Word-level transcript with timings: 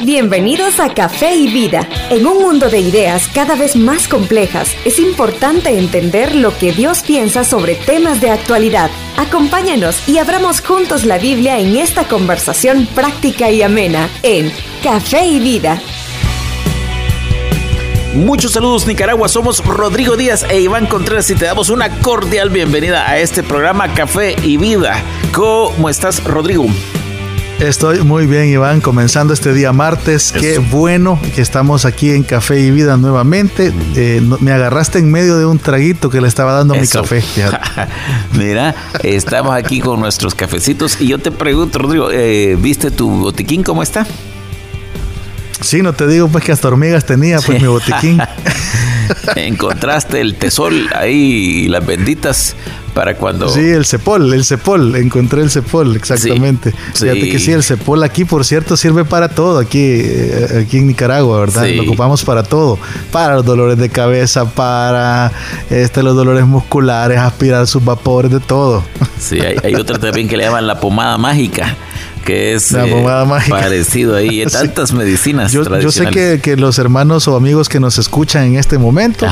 Bienvenidos 0.00 0.80
a 0.80 0.92
Café 0.92 1.34
y 1.36 1.46
Vida. 1.46 1.88
En 2.10 2.26
un 2.26 2.42
mundo 2.42 2.68
de 2.68 2.80
ideas 2.80 3.28
cada 3.32 3.54
vez 3.54 3.76
más 3.76 4.08
complejas, 4.08 4.68
es 4.84 4.98
importante 4.98 5.78
entender 5.78 6.34
lo 6.34 6.56
que 6.58 6.72
Dios 6.72 7.02
piensa 7.02 7.44
sobre 7.44 7.74
temas 7.76 8.20
de 8.20 8.30
actualidad. 8.30 8.90
Acompáñanos 9.16 10.06
y 10.08 10.18
abramos 10.18 10.60
juntos 10.60 11.04
la 11.04 11.18
Biblia 11.18 11.58
en 11.58 11.76
esta 11.76 12.04
conversación 12.04 12.86
práctica 12.86 13.50
y 13.50 13.62
amena 13.62 14.10
en 14.22 14.52
Café 14.82 15.26
y 15.26 15.38
Vida. 15.38 15.80
Muchos 18.14 18.52
saludos 18.52 18.86
Nicaragua, 18.86 19.28
somos 19.28 19.64
Rodrigo 19.64 20.16
Díaz 20.16 20.44
e 20.48 20.60
Iván 20.60 20.86
Contreras 20.86 21.30
y 21.30 21.34
te 21.34 21.46
damos 21.46 21.70
una 21.70 22.00
cordial 22.00 22.50
bienvenida 22.50 23.08
a 23.08 23.18
este 23.18 23.42
programa 23.42 23.92
Café 23.94 24.36
y 24.42 24.56
Vida. 24.56 25.02
¿Cómo 25.32 25.88
estás 25.88 26.22
Rodrigo? 26.24 26.66
Estoy 27.60 28.00
muy 28.00 28.26
bien, 28.26 28.48
Iván, 28.48 28.80
comenzando 28.80 29.32
este 29.32 29.52
día 29.52 29.72
martes. 29.72 30.32
Qué 30.32 30.58
bueno 30.58 31.18
que 31.34 31.40
estamos 31.40 31.84
aquí 31.84 32.10
en 32.10 32.24
Café 32.24 32.60
y 32.60 32.70
Vida 32.70 32.96
nuevamente. 32.96 33.72
Eh, 33.94 34.20
me 34.40 34.52
agarraste 34.52 34.98
en 34.98 35.10
medio 35.10 35.38
de 35.38 35.46
un 35.46 35.58
traguito 35.58 36.10
que 36.10 36.20
le 36.20 36.28
estaba 36.28 36.52
dando 36.52 36.74
mi 36.74 36.86
café. 36.86 37.22
Mira, 38.32 38.74
estamos 39.02 39.54
aquí 39.54 39.80
con 39.80 40.00
nuestros 40.00 40.34
cafecitos 40.34 41.00
y 41.00 41.06
yo 41.06 41.18
te 41.18 41.30
pregunto, 41.30 41.78
Rodrigo, 41.78 42.10
eh, 42.10 42.56
¿viste 42.60 42.90
tu 42.90 43.08
botiquín 43.08 43.62
cómo 43.62 43.82
está? 43.82 44.06
Sí, 45.60 45.80
no 45.80 45.92
te 45.92 46.06
digo 46.06 46.28
pues 46.28 46.44
que 46.44 46.52
hasta 46.52 46.68
hormigas 46.68 47.06
tenía 47.06 47.38
pues 47.40 47.60
mi 47.60 47.68
botiquín. 47.68 48.18
Encontraste 49.36 50.20
el 50.20 50.34
tesol 50.36 50.88
ahí, 50.94 51.68
las 51.68 51.84
benditas 51.84 52.56
para 52.94 53.16
cuando... 53.16 53.48
Sí, 53.48 53.60
el 53.60 53.84
cepol, 53.84 54.32
el 54.32 54.44
cepol, 54.44 54.94
encontré 54.96 55.42
el 55.42 55.50
cepol, 55.50 55.96
exactamente. 55.96 56.72
Fíjate 56.94 57.30
que 57.30 57.38
sí, 57.38 57.52
el 57.52 57.62
cepol 57.62 58.02
aquí, 58.02 58.24
por 58.24 58.44
cierto, 58.44 58.76
sirve 58.76 59.04
para 59.04 59.28
todo, 59.28 59.58
aquí, 59.58 59.80
eh, 59.82 60.64
aquí 60.64 60.78
en 60.78 60.86
Nicaragua, 60.86 61.40
¿verdad? 61.40 61.66
Lo 61.74 61.82
ocupamos 61.82 62.24
para 62.24 62.42
todo, 62.44 62.78
para 63.10 63.34
los 63.34 63.44
dolores 63.44 63.78
de 63.78 63.88
cabeza, 63.88 64.44
para 64.46 65.32
este, 65.70 66.02
los 66.02 66.14
dolores 66.14 66.46
musculares, 66.46 67.18
aspirar 67.18 67.66
sus 67.66 67.84
vapores, 67.84 68.30
de 68.30 68.40
todo. 68.40 68.84
Sí, 69.18 69.40
hay, 69.40 69.56
hay 69.62 69.74
otra 69.74 69.98
también 69.98 70.28
que 70.28 70.36
le 70.36 70.44
llaman 70.44 70.66
la 70.66 70.78
pomada 70.80 71.18
mágica 71.18 71.76
que 72.24 72.54
es 72.54 72.72
la 72.72 72.86
eh, 72.86 73.50
parecido 73.50 74.16
ahí. 74.16 74.40
Hay 74.44 74.46
tantas 74.46 74.92
medicinas 74.92 75.52
yo, 75.52 75.62
yo 75.78 75.92
sé 75.92 76.06
que, 76.06 76.40
que, 76.42 76.56
los 76.56 76.78
hermanos 76.78 77.28
o 77.28 77.36
amigos 77.36 77.68
que 77.68 77.80
nos 77.80 77.98
escuchan 77.98 78.44
en 78.44 78.56
este 78.56 78.78
momento, 78.78 79.26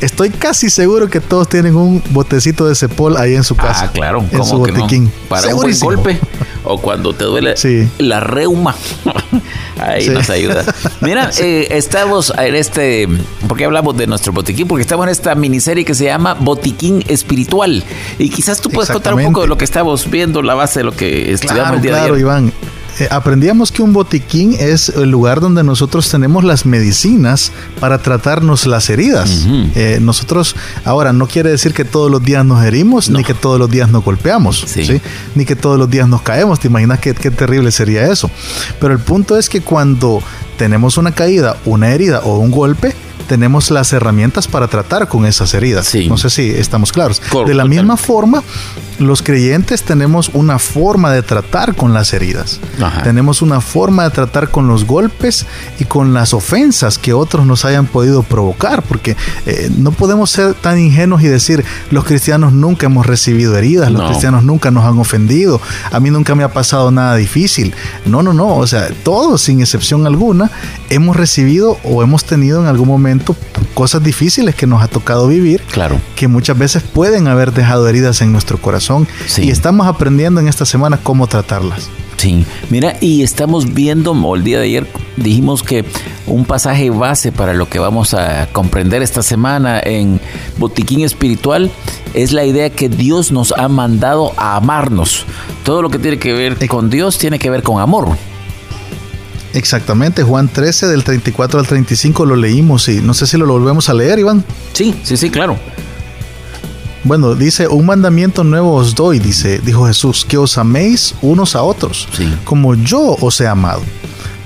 estoy 0.00 0.30
casi 0.30 0.70
seguro 0.70 1.08
que 1.08 1.20
todos 1.20 1.48
tienen 1.48 1.76
un 1.76 2.02
botecito 2.10 2.66
de 2.66 2.74
cepol 2.74 3.16
ahí 3.16 3.34
en 3.34 3.44
su 3.44 3.54
ah, 3.58 3.62
casa. 3.62 3.84
Ah, 3.84 3.92
claro, 3.92 4.24
en 4.30 4.44
su 4.44 4.58
botiquín. 4.58 5.12
Para 5.28 5.54
un 5.54 5.62
buen 5.62 5.78
golpe 5.78 6.20
o 6.64 6.80
cuando 6.80 7.12
te 7.12 7.24
duele 7.24 7.54
la 7.98 8.20
reuma. 8.20 8.74
Ahí 9.80 10.08
nos 10.08 10.28
ayuda. 10.30 10.64
Mira, 11.00 11.30
eh, 11.38 11.68
estamos 11.70 12.32
en 12.36 12.54
este. 12.54 13.08
¿Por 13.46 13.56
qué 13.56 13.64
hablamos 13.64 13.96
de 13.96 14.06
nuestro 14.06 14.32
botiquín? 14.32 14.68
Porque 14.68 14.82
estamos 14.82 15.06
en 15.06 15.10
esta 15.10 15.34
miniserie 15.34 15.84
que 15.84 15.94
se 15.94 16.04
llama 16.04 16.34
Botiquín 16.34 17.04
Espiritual. 17.08 17.84
Y 18.18 18.30
quizás 18.30 18.60
tú 18.60 18.70
puedes 18.70 18.90
contar 18.90 19.14
un 19.14 19.24
poco 19.24 19.42
de 19.42 19.48
lo 19.48 19.58
que 19.58 19.64
estamos 19.64 20.10
viendo, 20.10 20.42
la 20.42 20.54
base 20.54 20.80
de 20.80 20.84
lo 20.84 20.92
que 20.92 21.32
estudiamos 21.32 21.76
el 21.76 21.82
día 21.82 21.94
de 21.94 22.00
ayer. 22.00 22.18
Iván. 22.18 22.52
Eh, 22.98 23.08
aprendíamos 23.10 23.70
que 23.70 23.82
un 23.82 23.92
botiquín 23.92 24.56
es 24.58 24.88
el 24.88 25.10
lugar 25.10 25.40
donde 25.40 25.62
nosotros 25.62 26.10
tenemos 26.10 26.44
las 26.44 26.66
medicinas 26.66 27.52
para 27.80 27.98
tratarnos 27.98 28.66
las 28.66 28.90
heridas. 28.90 29.46
Eh, 29.74 29.98
nosotros, 30.00 30.56
ahora, 30.84 31.12
no 31.12 31.26
quiere 31.26 31.50
decir 31.50 31.72
que 31.74 31.84
todos 31.84 32.10
los 32.10 32.22
días 32.22 32.44
nos 32.44 32.64
herimos, 32.64 33.10
ni 33.10 33.24
que 33.24 33.34
todos 33.34 33.58
los 33.58 33.70
días 33.70 33.90
nos 33.90 34.04
golpeamos, 34.04 34.66
ni 35.34 35.44
que 35.44 35.56
todos 35.56 35.78
los 35.78 35.88
días 35.90 36.08
nos 36.08 36.22
caemos. 36.22 36.60
¿Te 36.60 36.68
imaginas 36.68 36.98
qué, 36.98 37.14
qué 37.14 37.30
terrible 37.30 37.70
sería 37.70 38.10
eso? 38.10 38.30
Pero 38.80 38.92
el 38.92 39.00
punto 39.00 39.38
es 39.38 39.48
que 39.48 39.60
cuando 39.60 40.22
tenemos 40.56 40.96
una 40.98 41.12
caída, 41.12 41.56
una 41.64 41.90
herida 41.90 42.20
o 42.24 42.38
un 42.38 42.50
golpe, 42.50 42.94
tenemos 43.28 43.70
las 43.70 43.92
herramientas 43.92 44.48
para 44.48 44.66
tratar 44.66 45.06
con 45.06 45.26
esas 45.26 45.54
heridas. 45.54 45.94
No 46.08 46.16
sé 46.16 46.30
si 46.30 46.50
estamos 46.50 46.90
claros. 46.90 47.22
de 47.46 47.54
la 47.54 47.64
misma 47.64 47.96
forma, 47.96 48.42
los 48.98 49.22
creyentes 49.22 49.82
tenemos 49.82 50.30
una 50.32 50.58
forma 50.58 51.12
de 51.12 51.22
tratar 51.22 51.74
con 51.74 51.94
las 51.94 52.12
heridas. 52.12 52.60
Tenemos 53.04 53.42
una 53.42 53.60
forma 53.60 54.04
de 54.04 54.10
tratar 54.10 54.50
con 54.50 54.68
los 54.68 54.84
golpes 54.84 55.46
y 55.78 55.84
con 55.84 56.14
las 56.14 56.34
ofensas 56.34 56.98
que 56.98 57.12
otros 57.12 57.46
nos 57.46 57.64
hayan 57.64 57.86
podido 57.86 58.22
provocar, 58.22 58.82
porque 58.82 59.16
eh, 59.46 59.70
no 59.76 59.92
podemos 59.92 60.30
ser 60.30 60.54
tan 60.54 60.78
ingenuos 60.78 61.22
y 61.22 61.28
decir, 61.28 61.64
los 61.90 62.04
cristianos 62.04 62.52
nunca 62.52 62.86
hemos 62.86 63.06
recibido 63.06 63.56
heridas, 63.56 63.90
los 63.90 64.08
cristianos 64.08 64.42
nunca 64.42 64.70
nos 64.70 64.84
han 64.84 64.98
ofendido, 64.98 65.60
a 65.90 66.00
mí 66.00 66.10
nunca 66.10 66.34
me 66.34 66.44
ha 66.44 66.52
pasado 66.52 66.90
nada 66.90 67.16
difícil. 67.16 67.74
No, 68.04 68.22
no, 68.22 68.32
no, 68.32 68.56
o 68.56 68.66
sea, 68.66 68.88
todos 69.02 69.42
sin 69.42 69.60
excepción 69.60 70.06
alguna 70.06 70.50
hemos 70.90 71.16
recibido 71.16 71.78
o 71.84 72.02
hemos 72.02 72.24
tenido 72.24 72.60
en 72.60 72.66
algún 72.66 72.88
momento 72.88 73.36
cosas 73.74 74.02
difíciles 74.02 74.54
que 74.54 74.66
nos 74.66 74.82
ha 74.82 74.88
tocado 74.88 75.28
vivir, 75.28 75.62
claro. 75.72 76.00
que 76.16 76.26
muchas 76.26 76.58
veces 76.58 76.82
pueden 76.82 77.28
haber 77.28 77.52
dejado 77.52 77.88
heridas 77.88 78.22
en 78.22 78.32
nuestro 78.32 78.58
corazón 78.58 78.87
y 79.38 79.50
estamos 79.50 79.86
aprendiendo 79.86 80.40
en 80.40 80.48
esta 80.48 80.64
semana 80.64 80.98
cómo 81.02 81.26
tratarlas. 81.26 81.88
Sí, 82.16 82.44
mira, 82.68 82.96
y 83.00 83.22
estamos 83.22 83.74
viendo, 83.74 84.12
el 84.34 84.42
día 84.42 84.58
de 84.58 84.64
ayer 84.64 84.86
dijimos 85.16 85.62
que 85.62 85.84
un 86.26 86.44
pasaje 86.44 86.90
base 86.90 87.30
para 87.30 87.54
lo 87.54 87.68
que 87.68 87.78
vamos 87.78 88.12
a 88.12 88.48
comprender 88.52 89.02
esta 89.02 89.22
semana 89.22 89.80
en 89.80 90.20
Botiquín 90.58 91.02
Espiritual 91.02 91.70
es 92.14 92.32
la 92.32 92.44
idea 92.44 92.70
que 92.70 92.88
Dios 92.88 93.30
nos 93.30 93.52
ha 93.52 93.68
mandado 93.68 94.32
a 94.36 94.56
amarnos. 94.56 95.26
Todo 95.64 95.80
lo 95.80 95.90
que 95.90 96.00
tiene 96.00 96.18
que 96.18 96.32
ver 96.32 96.66
con 96.66 96.90
Dios 96.90 97.18
tiene 97.18 97.38
que 97.38 97.50
ver 97.50 97.62
con 97.62 97.80
amor. 97.80 98.08
Exactamente, 99.54 100.24
Juan 100.24 100.48
13 100.48 100.88
del 100.88 101.04
34 101.04 101.60
al 101.60 101.66
35 101.66 102.26
lo 102.26 102.36
leímos 102.36 102.88
y 102.88 103.00
no 103.00 103.14
sé 103.14 103.26
si 103.26 103.38
lo 103.38 103.46
volvemos 103.46 103.88
a 103.88 103.94
leer, 103.94 104.18
Iván. 104.18 104.44
Sí, 104.72 104.94
sí, 105.04 105.16
sí, 105.16 105.30
claro. 105.30 105.56
Bueno, 107.08 107.34
dice, 107.34 107.68
un 107.68 107.86
mandamiento 107.86 108.44
nuevo 108.44 108.74
os 108.74 108.94
doy, 108.94 109.18
dice, 109.18 109.60
dijo 109.60 109.86
Jesús, 109.86 110.26
que 110.28 110.36
os 110.36 110.58
améis 110.58 111.14
unos 111.22 111.56
a 111.56 111.62
otros, 111.62 112.06
como 112.44 112.74
yo 112.74 113.16
os 113.22 113.40
he 113.40 113.48
amado. 113.48 113.80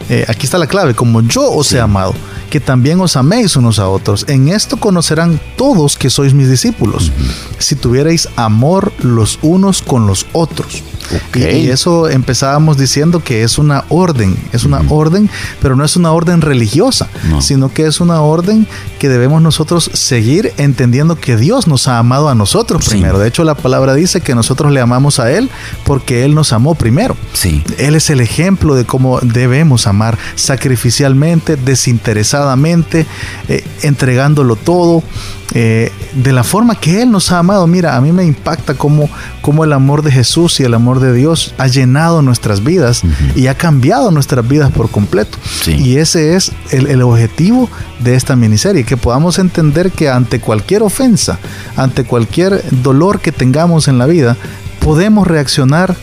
Eh, 0.09 0.25
aquí 0.29 0.47
está 0.47 0.59
la 0.59 0.69
clave, 0.69 0.95
como 0.95 1.23
yo 1.23 1.51
os 1.51 1.73
he 1.73 1.81
amado, 1.81 2.15
que 2.51 2.61
también 2.61 3.01
os 3.01 3.17
améis 3.17 3.57
unos 3.57 3.81
a 3.81 3.89
otros. 3.89 4.25
En 4.29 4.49
esto 4.49 4.77
conocerán 4.77 5.41
todos 5.57 5.97
que 5.97 6.09
sois 6.09 6.35
mis 6.35 6.49
discípulos, 6.49 7.11
si 7.59 7.75
tuvierais 7.75 8.29
amor 8.37 8.93
los 9.01 9.41
unos 9.43 9.83
con 9.83 10.07
los 10.07 10.27
otros. 10.33 10.85
Y, 11.35 11.69
eso 11.69 12.09
empezábamos 12.09 12.77
diciendo 12.77 13.21
que 13.21 13.43
es 13.43 13.59
una 13.59 13.85
orden, 13.89 14.37
es 14.53 14.65
una 14.65 14.83
orden, 14.89 15.29
pero 15.61 15.77
no 15.77 15.85
es 15.85 15.97
una 15.97 16.13
orden 16.13 16.41
religiosa, 16.41 17.09
sino 17.41 17.73
que 17.73 17.87
es 17.87 18.01
una 18.01 18.21
orden 18.21 18.67
que 18.99 19.09
debemos 19.09 19.43
nosotros 19.43 19.91
seguir 19.95 20.53
entendiendo 20.59 21.17
que 21.17 21.37
Dios 21.37 21.67
nos 21.67 21.89
ha 21.89 21.99
amado 21.99 22.29
a 22.29 22.35
nosotros 22.35 22.89
primero. 22.89 23.19
De 23.19 23.29
hecho, 23.29 23.45
la 23.45 23.55
palabra 23.55 23.95
dice 23.95 24.21
que 24.21 24.35
nosotros 24.35 24.73
le 24.73 24.81
amamos 24.81 25.19
a 25.19 25.31
Él 25.31 25.51
porque 25.85 26.25
Él 26.25 26.35
nos 26.35 26.53
amó 26.53 26.75
primero. 26.75 27.17
Sí. 27.33 27.63
Él 27.79 27.95
es 27.95 28.11
el 28.11 28.21
ejemplo 28.21 28.75
de 28.75 28.85
cómo 28.85 29.19
debemos 29.21 29.87
amar 29.87 30.19
sacrificialmente, 30.35 31.57
desinteresadamente, 31.57 33.07
eh, 33.49 33.65
entregándolo 33.83 34.57
todo. 34.57 35.03
Eh, 35.55 35.93
de 36.15 36.33
la 36.33 36.45
forma 36.45 36.77
que 36.77 37.03
Él 37.03 37.11
nos 37.11 37.31
ha 37.31 37.39
amado. 37.39 37.67
Mira, 37.67 37.97
a 37.97 38.01
mí 38.01 38.11
me 38.11 38.25
impacta 38.25 38.75
cómo, 38.75 39.11
cómo 39.43 39.65
el 39.65 39.73
amor 39.75 40.03
de 40.03 40.11
Jesús 40.11 40.59
y 40.61 40.65
el 40.65 40.73
amor 40.73 40.92
de 41.01 41.13
Dios 41.13 41.55
ha 41.59 41.67
llenado 41.67 42.23
nuestras 42.23 42.65
vidas 42.65 43.03
y 43.35 43.47
ha 43.47 43.55
cambiado 43.55 44.11
nuestras 44.11 44.47
vidas 44.47 44.71
por 44.73 44.91
completo. 44.91 45.39
Y 45.67 45.97
ese 45.97 46.35
es 46.35 46.53
el, 46.71 46.87
el, 46.87 47.03
objetivo 47.03 47.69
de 48.01 48.15
esta 48.15 48.37
miniserie, 48.37 48.85
que 48.85 48.97
podamos 48.97 49.39
entender 49.39 49.91
que 49.91 50.09
ante 50.09 50.41
cualquier 50.41 50.83
ofensa, 50.83 51.39
ante 51.77 52.05
cualquier 52.05 52.63
dolor 52.83 53.21
que 53.21 53.33
tengamos 53.33 53.89
en 53.89 53.99
la 53.99 54.07
vida, 54.07 54.37
podemos 54.81 55.27
reaccionar 55.27 55.97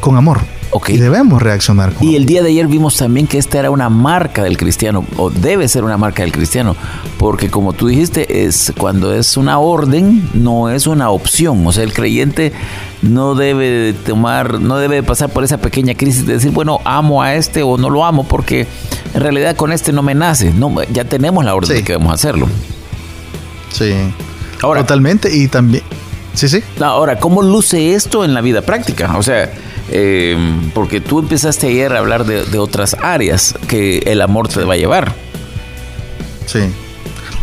con 0.00 0.16
amor. 0.16 0.40
Y 0.86 0.96
debemos 0.98 1.42
reaccionar. 1.42 1.92
y 2.00 2.16
el 2.16 2.26
día 2.26 2.42
de 2.42 2.50
ayer 2.50 2.66
vimos 2.66 2.96
también 2.96 3.26
que 3.26 3.38
esta 3.38 3.58
era 3.58 3.70
una 3.70 3.88
marca 3.88 4.44
del 4.44 4.56
cristiano, 4.56 5.04
o 5.16 5.30
debe 5.30 5.68
ser 5.68 5.84
una 5.84 5.96
marca 5.96 6.22
del 6.22 6.32
cristiano, 6.32 6.76
porque 7.18 7.50
como 7.50 7.72
tú 7.72 7.88
dijiste, 7.88 8.46
es 8.46 8.72
cuando 8.78 9.14
es 9.14 9.36
una 9.36 9.58
orden, 9.58 10.28
no 10.34 10.70
es 10.70 10.86
una 10.86 11.10
opción. 11.10 11.66
O 11.66 11.72
sea, 11.72 11.84
el 11.84 11.92
creyente 11.92 12.52
no 13.02 13.34
debe 13.34 13.94
tomar, 14.06 14.60
no 14.60 14.76
debe 14.78 15.02
pasar 15.02 15.30
por 15.30 15.44
esa 15.44 15.58
pequeña 15.58 15.94
crisis 15.94 16.26
de 16.26 16.34
decir, 16.34 16.50
bueno, 16.50 16.80
amo 16.84 17.22
a 17.22 17.34
este 17.34 17.62
o 17.62 17.76
no 17.76 17.90
lo 17.90 18.04
amo, 18.04 18.26
porque 18.26 18.66
en 19.14 19.20
realidad 19.20 19.56
con 19.56 19.72
este 19.72 19.92
no 19.92 20.02
me 20.02 20.14
nace. 20.14 20.52
No, 20.52 20.74
ya 20.92 21.04
tenemos 21.04 21.44
la 21.44 21.54
orden 21.54 21.76
de 21.76 21.82
que 21.82 21.92
debemos 21.92 22.14
hacerlo. 22.14 22.46
Sí. 23.72 23.92
Ahora, 24.62 24.82
Totalmente. 24.82 25.34
Y 25.34 25.48
también. 25.48 25.82
Sí, 26.34 26.48
sí. 26.48 26.62
Ahora, 26.80 27.18
¿cómo 27.18 27.42
luce 27.42 27.94
esto 27.94 28.24
en 28.24 28.34
la 28.34 28.40
vida 28.40 28.62
práctica? 28.62 29.16
O 29.18 29.22
sea, 29.22 29.50
eh, 29.90 30.36
porque 30.74 31.00
tú 31.00 31.18
empezaste 31.18 31.68
ayer 31.68 31.92
a 31.94 31.98
hablar 31.98 32.24
de, 32.24 32.58
otras 32.58 32.96
áreas 33.02 33.54
que 33.68 33.98
el 34.06 34.20
amor 34.22 34.48
te 34.48 34.64
va 34.64 34.74
a 34.74 34.76
llevar. 34.76 35.12
Sí. 36.46 36.60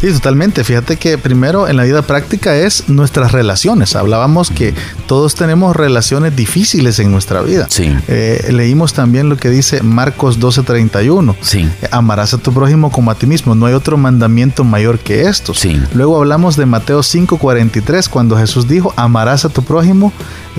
Sí, 0.02 0.12
totalmente. 0.12 0.64
Fíjate 0.64 0.98
que 0.98 1.18
primero 1.18 1.68
en 1.68 1.78
la 1.78 1.84
vida 1.84 2.02
práctica 2.04 2.56
es 2.56 2.88
nuestras 2.88 3.32
relaciones. 3.32 3.96
Hablábamos 3.96 4.52
que 4.52 4.74
todos 5.08 5.34
tenemos 5.36 5.76
relaciones 5.76 6.36
difíciles 6.36 7.00
en 7.00 7.12
nuestra 7.12 7.42
vida. 7.42 7.68
Sí. 7.70 7.96
Eh, 8.08 8.50
leímos 8.52 8.94
también 8.94 9.28
lo 9.30 9.38
que 9.38 9.50
dice 9.50 9.82
Marcos 9.82 10.40
12:31. 10.40 11.36
Sí. 11.42 11.68
Amarás 11.92 12.34
a 12.34 12.38
tu 12.38 12.54
prójimo 12.54 12.92
como 12.92 13.10
a 13.10 13.16
ti 13.16 13.26
mismo. 13.26 13.56
No 13.56 13.66
hay 13.66 13.74
otro 13.74 13.98
mandamiento 13.98 14.64
mayor 14.64 15.00
que 15.00 15.22
esto. 15.22 15.54
Sí. 15.54 15.82
Luego 15.94 16.18
hablamos 16.18 16.58
de 16.58 16.68
Mateo 16.68 17.02
5:43 17.02 18.08
cuando 18.08 18.38
Jesús 18.38 18.68
dijo, 18.68 18.94
amarás 18.96 19.46
a 19.46 19.50
tu 19.50 19.64
prójimo. 19.64 20.14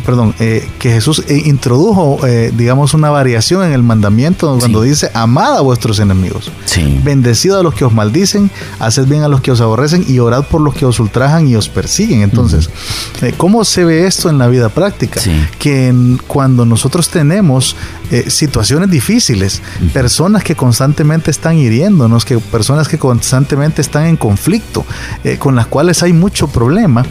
Perdón, 0.05 0.34
eh, 0.38 0.69
que 0.79 0.93
Jesús 0.93 1.25
eh, 1.29 1.43
introdujo, 1.44 2.20
digamos, 2.55 2.94
una 2.94 3.11
variación 3.11 3.64
en 3.64 3.73
el 3.73 3.82
mandamiento 3.82 4.56
cuando 4.58 4.82
dice, 4.82 5.11
amad 5.12 5.56
a 5.56 5.61
vuestros 5.61 5.99
enemigos. 5.99 6.50
Sí. 6.64 7.00
Bendecido 7.02 7.58
a 7.58 7.62
los 7.62 7.75
que 7.75 7.84
os 7.84 7.93
maldicen, 7.93 8.50
haced 8.79 9.06
bien 9.06 9.23
a 9.23 9.27
los 9.30 9.40
que 9.40 9.50
os 9.50 9.60
aborrecen 9.60 10.04
y 10.06 10.19
orad 10.19 10.44
por 10.44 10.60
los 10.60 10.75
que 10.75 10.84
os 10.84 11.00
ultrajan 11.00 11.48
y 11.48 11.56
os 11.56 11.69
persiguen. 11.69 12.22
Entonces, 12.22 12.70
eh, 13.22 13.34
¿cómo 13.36 13.64
se 13.64 13.84
ve 13.84 14.06
esto 14.06 14.30
en 14.30 14.38
la 14.38 14.48
vida 14.48 14.69
práctica? 14.69 15.20
Que 15.58 15.94
cuando 16.26 16.64
nosotros 16.64 17.08
tenemos 17.08 17.76
eh, 18.10 18.30
situaciones 18.30 18.90
difíciles, 18.90 19.62
personas 19.92 20.42
que 20.42 20.54
constantemente 20.54 21.30
están 21.30 21.56
hiriéndonos, 21.56 22.25
que 22.25 22.38
personas 22.38 22.88
que 22.88 22.98
constantemente 22.98 23.82
están 23.82 24.06
en 24.06 24.16
conflicto, 24.16 24.84
eh, 25.25 25.36
con 25.38 25.54
las 25.54 25.66
cuales 25.66 26.02
hay 26.02 26.12
mucho 26.12 26.48
problema, 26.48 27.04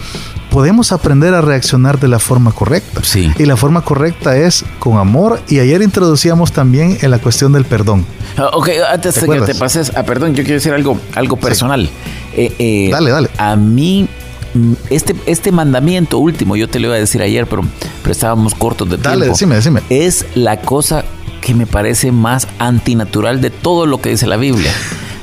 podemos 0.58 0.92
aprender 0.92 1.36
a 1.36 1.42
reaccionar 1.42 2.00
de 2.00 2.08
la 2.08 2.18
forma 2.18 2.52
correcta. 2.52 3.02
Sí. 3.04 3.32
Y 3.38 3.46
la 3.46 3.56
forma 3.56 3.82
correcta 3.82 4.36
es 4.38 4.66
con 4.80 4.98
amor. 4.98 5.40
Y 5.48 5.60
ayer 5.60 5.84
introducíamos 5.84 6.52
también 6.52 6.98
en 7.00 7.12
la 7.12 7.20
cuestión 7.20 7.54
del 7.54 7.64
perdón. 7.64 8.08
Ah, 8.38 8.50
ok, 8.54 8.70
antes 8.92 9.22
de 9.22 9.28
que 9.28 9.42
te 9.42 9.54
pases 9.54 9.96
a 9.96 10.02
perdón, 10.02 10.34
yo 10.34 10.44
quiero 10.44 10.56
decir 10.56 10.74
algo, 10.74 11.00
algo 11.14 11.38
personal. 11.38 11.88
Eh, 12.36 12.56
eh, 12.58 12.90
dale, 12.92 13.12
dale. 13.12 13.30
A 13.38 13.56
mí, 13.56 14.08
mm, 14.56 14.74
este, 14.90 15.16
este 15.28 15.52
mandamiento 15.52 16.18
último, 16.18 16.56
yo 16.56 16.68
te 16.68 16.80
lo 16.80 16.88
iba 16.88 16.96
a 16.96 17.00
decir 17.00 17.22
ayer, 17.22 17.46
pero, 17.46 17.62
pero 18.02 18.12
estábamos 18.12 18.56
cortos 18.56 18.90
de 18.90 18.96
tiempo. 18.96 19.10
Dale, 19.10 19.28
decime, 19.28 19.54
decime. 19.54 19.84
Es 19.92 20.26
la 20.34 20.60
cosa 20.60 21.06
que 21.40 21.54
me 21.54 21.68
parece 21.68 22.12
más 22.12 22.48
antinatural 22.58 23.42
de 23.42 23.52
todo 23.52 23.86
lo 23.86 24.02
que 24.02 24.10
dice 24.10 24.26
la 24.26 24.38
Biblia. 24.38 24.74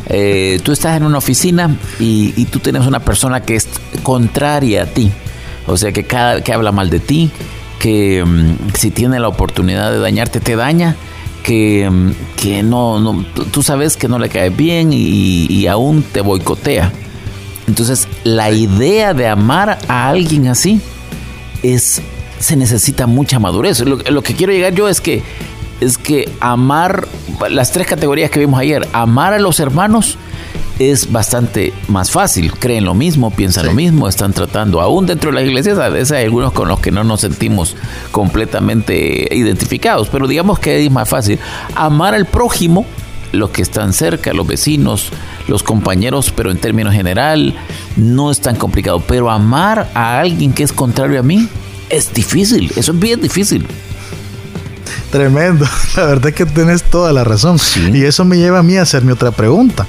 Eh, 0.06 0.60
tú 0.62 0.72
estás 0.72 0.96
en 0.96 1.04
una 1.04 1.18
oficina 1.18 1.76
y, 1.98 2.44
tú 2.46 2.58
tienes 2.58 2.86
una 2.86 3.00
persona 3.00 3.40
que 3.40 3.56
es 3.56 3.68
contraria 4.02 4.82
a 4.82 4.86
ti, 4.86 5.10
o 5.66 5.76
sea, 5.76 5.92
que, 5.92 6.04
cada, 6.04 6.42
que 6.42 6.52
habla 6.52 6.72
mal 6.72 6.90
de 6.90 7.00
ti, 7.00 7.30
que 7.78 8.24
mm, 8.24 8.74
si 8.74 8.90
tiene 8.90 9.18
la 9.20 9.28
oportunidad 9.28 9.90
de 9.90 9.98
dañarte, 9.98 10.40
te 10.40 10.56
daña, 10.56 10.96
que, 11.42 11.88
mm, 11.90 12.10
que 12.36 12.62
no, 12.62 13.00
no, 13.00 13.24
tú 13.52 13.62
sabes 13.62 13.96
que 13.96 14.08
no 14.08 14.18
le 14.18 14.28
cae 14.28 14.50
bien 14.50 14.90
y, 14.92 15.66
aún 15.66 16.02
te 16.02 16.20
boicotea. 16.20 16.92
Entonces, 17.66 18.08
la 18.24 18.50
idea 18.50 19.14
de 19.14 19.26
amar 19.26 19.78
a 19.88 20.08
alguien 20.08 20.48
así 20.48 20.80
es 21.62 22.02
se 22.38 22.56
necesita 22.56 23.06
mucha 23.06 23.38
madurez. 23.38 23.80
lo, 23.80 24.22
que 24.22 24.34
quiero 24.34 24.52
llegar 24.52 24.74
yo 24.74 24.88
es 24.88 25.00
que 25.00 25.22
es 25.80 25.98
que 25.98 26.30
amar, 26.40 27.06
las 27.50 27.72
tres 27.72 27.86
categorías 27.86 28.30
que 28.30 28.40
vimos 28.40 28.60
ayer, 28.60 28.86
amar 28.92 29.32
a 29.32 29.38
los 29.38 29.60
hermanos 29.60 30.18
es 30.78 31.10
bastante 31.12 31.72
más 31.88 32.10
fácil. 32.10 32.52
Creen 32.52 32.84
lo 32.84 32.94
mismo, 32.94 33.30
piensan 33.30 33.66
lo 33.66 33.74
mismo, 33.74 34.08
están 34.08 34.32
tratando, 34.32 34.80
aún 34.80 35.06
dentro 35.06 35.30
de 35.30 35.36
las 35.36 35.44
iglesias, 35.44 35.78
a 35.78 35.88
veces 35.88 36.12
hay 36.12 36.24
algunos 36.24 36.52
con 36.52 36.68
los 36.68 36.80
que 36.80 36.90
no 36.90 37.04
nos 37.04 37.20
sentimos 37.20 37.76
completamente 38.10 39.28
identificados, 39.34 40.08
pero 40.08 40.26
digamos 40.26 40.58
que 40.58 40.84
es 40.84 40.90
más 40.90 41.08
fácil. 41.08 41.38
Amar 41.74 42.14
al 42.14 42.26
prójimo, 42.26 42.86
los 43.32 43.50
que 43.50 43.62
están 43.62 43.92
cerca, 43.92 44.32
los 44.32 44.46
vecinos, 44.46 45.10
los 45.48 45.62
compañeros, 45.62 46.32
pero 46.34 46.50
en 46.50 46.58
términos 46.58 46.94
general, 46.94 47.54
no 47.96 48.30
es 48.30 48.40
tan 48.40 48.56
complicado. 48.56 49.00
Pero 49.00 49.30
amar 49.30 49.90
a 49.94 50.20
alguien 50.20 50.52
que 50.52 50.62
es 50.62 50.72
contrario 50.72 51.20
a 51.20 51.22
mí 51.22 51.48
es 51.90 52.12
difícil, 52.12 52.72
eso 52.76 52.92
es 52.92 52.98
bien 52.98 53.20
difícil. 53.20 53.66
Tremendo, 55.10 55.64
la 55.96 56.06
verdad 56.06 56.28
es 56.28 56.34
que 56.34 56.46
tienes 56.46 56.82
toda 56.82 57.12
la 57.12 57.22
razón. 57.22 57.58
Y 57.92 58.04
eso 58.04 58.24
me 58.24 58.36
lleva 58.36 58.60
a 58.60 58.62
mí 58.62 58.76
a 58.76 58.82
hacerme 58.82 59.12
otra 59.12 59.30
pregunta. 59.30 59.86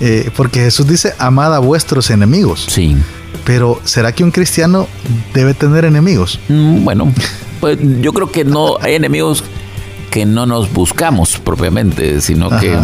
Eh, 0.00 0.30
porque 0.36 0.60
Jesús 0.60 0.86
dice, 0.86 1.14
amad 1.18 1.54
a 1.54 1.58
vuestros 1.58 2.10
enemigos. 2.10 2.66
Sí. 2.68 2.96
Pero, 3.44 3.80
¿será 3.84 4.12
que 4.12 4.24
un 4.24 4.30
cristiano 4.30 4.88
debe 5.34 5.54
tener 5.54 5.84
enemigos? 5.84 6.40
Mm, 6.48 6.84
bueno, 6.84 7.12
pues 7.60 7.78
yo 8.00 8.12
creo 8.12 8.30
que 8.30 8.44
no 8.44 8.76
hay 8.80 8.94
enemigos 8.94 9.44
que 10.10 10.26
no 10.26 10.46
nos 10.46 10.72
buscamos 10.72 11.38
propiamente, 11.38 12.20
sino 12.20 12.50
que 12.58 12.76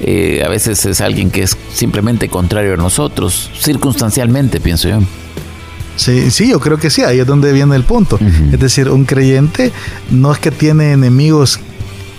eh, 0.00 0.42
a 0.44 0.48
veces 0.48 0.84
es 0.86 1.00
alguien 1.00 1.30
que 1.30 1.42
es 1.42 1.56
simplemente 1.72 2.28
contrario 2.28 2.74
a 2.74 2.76
nosotros, 2.76 3.50
circunstancialmente, 3.58 4.60
pienso 4.60 4.88
yo. 4.88 5.00
Sí, 5.96 6.30
sí, 6.30 6.48
yo 6.48 6.60
creo 6.60 6.78
que 6.78 6.88
sí, 6.88 7.02
ahí 7.02 7.18
es 7.18 7.26
donde 7.26 7.52
viene 7.52 7.76
el 7.76 7.84
punto. 7.84 8.18
Es 8.52 8.58
decir, 8.58 8.88
un 8.88 9.04
creyente 9.04 9.70
no 10.10 10.32
es 10.32 10.38
que 10.38 10.50
tiene 10.50 10.92
enemigos 10.92 11.60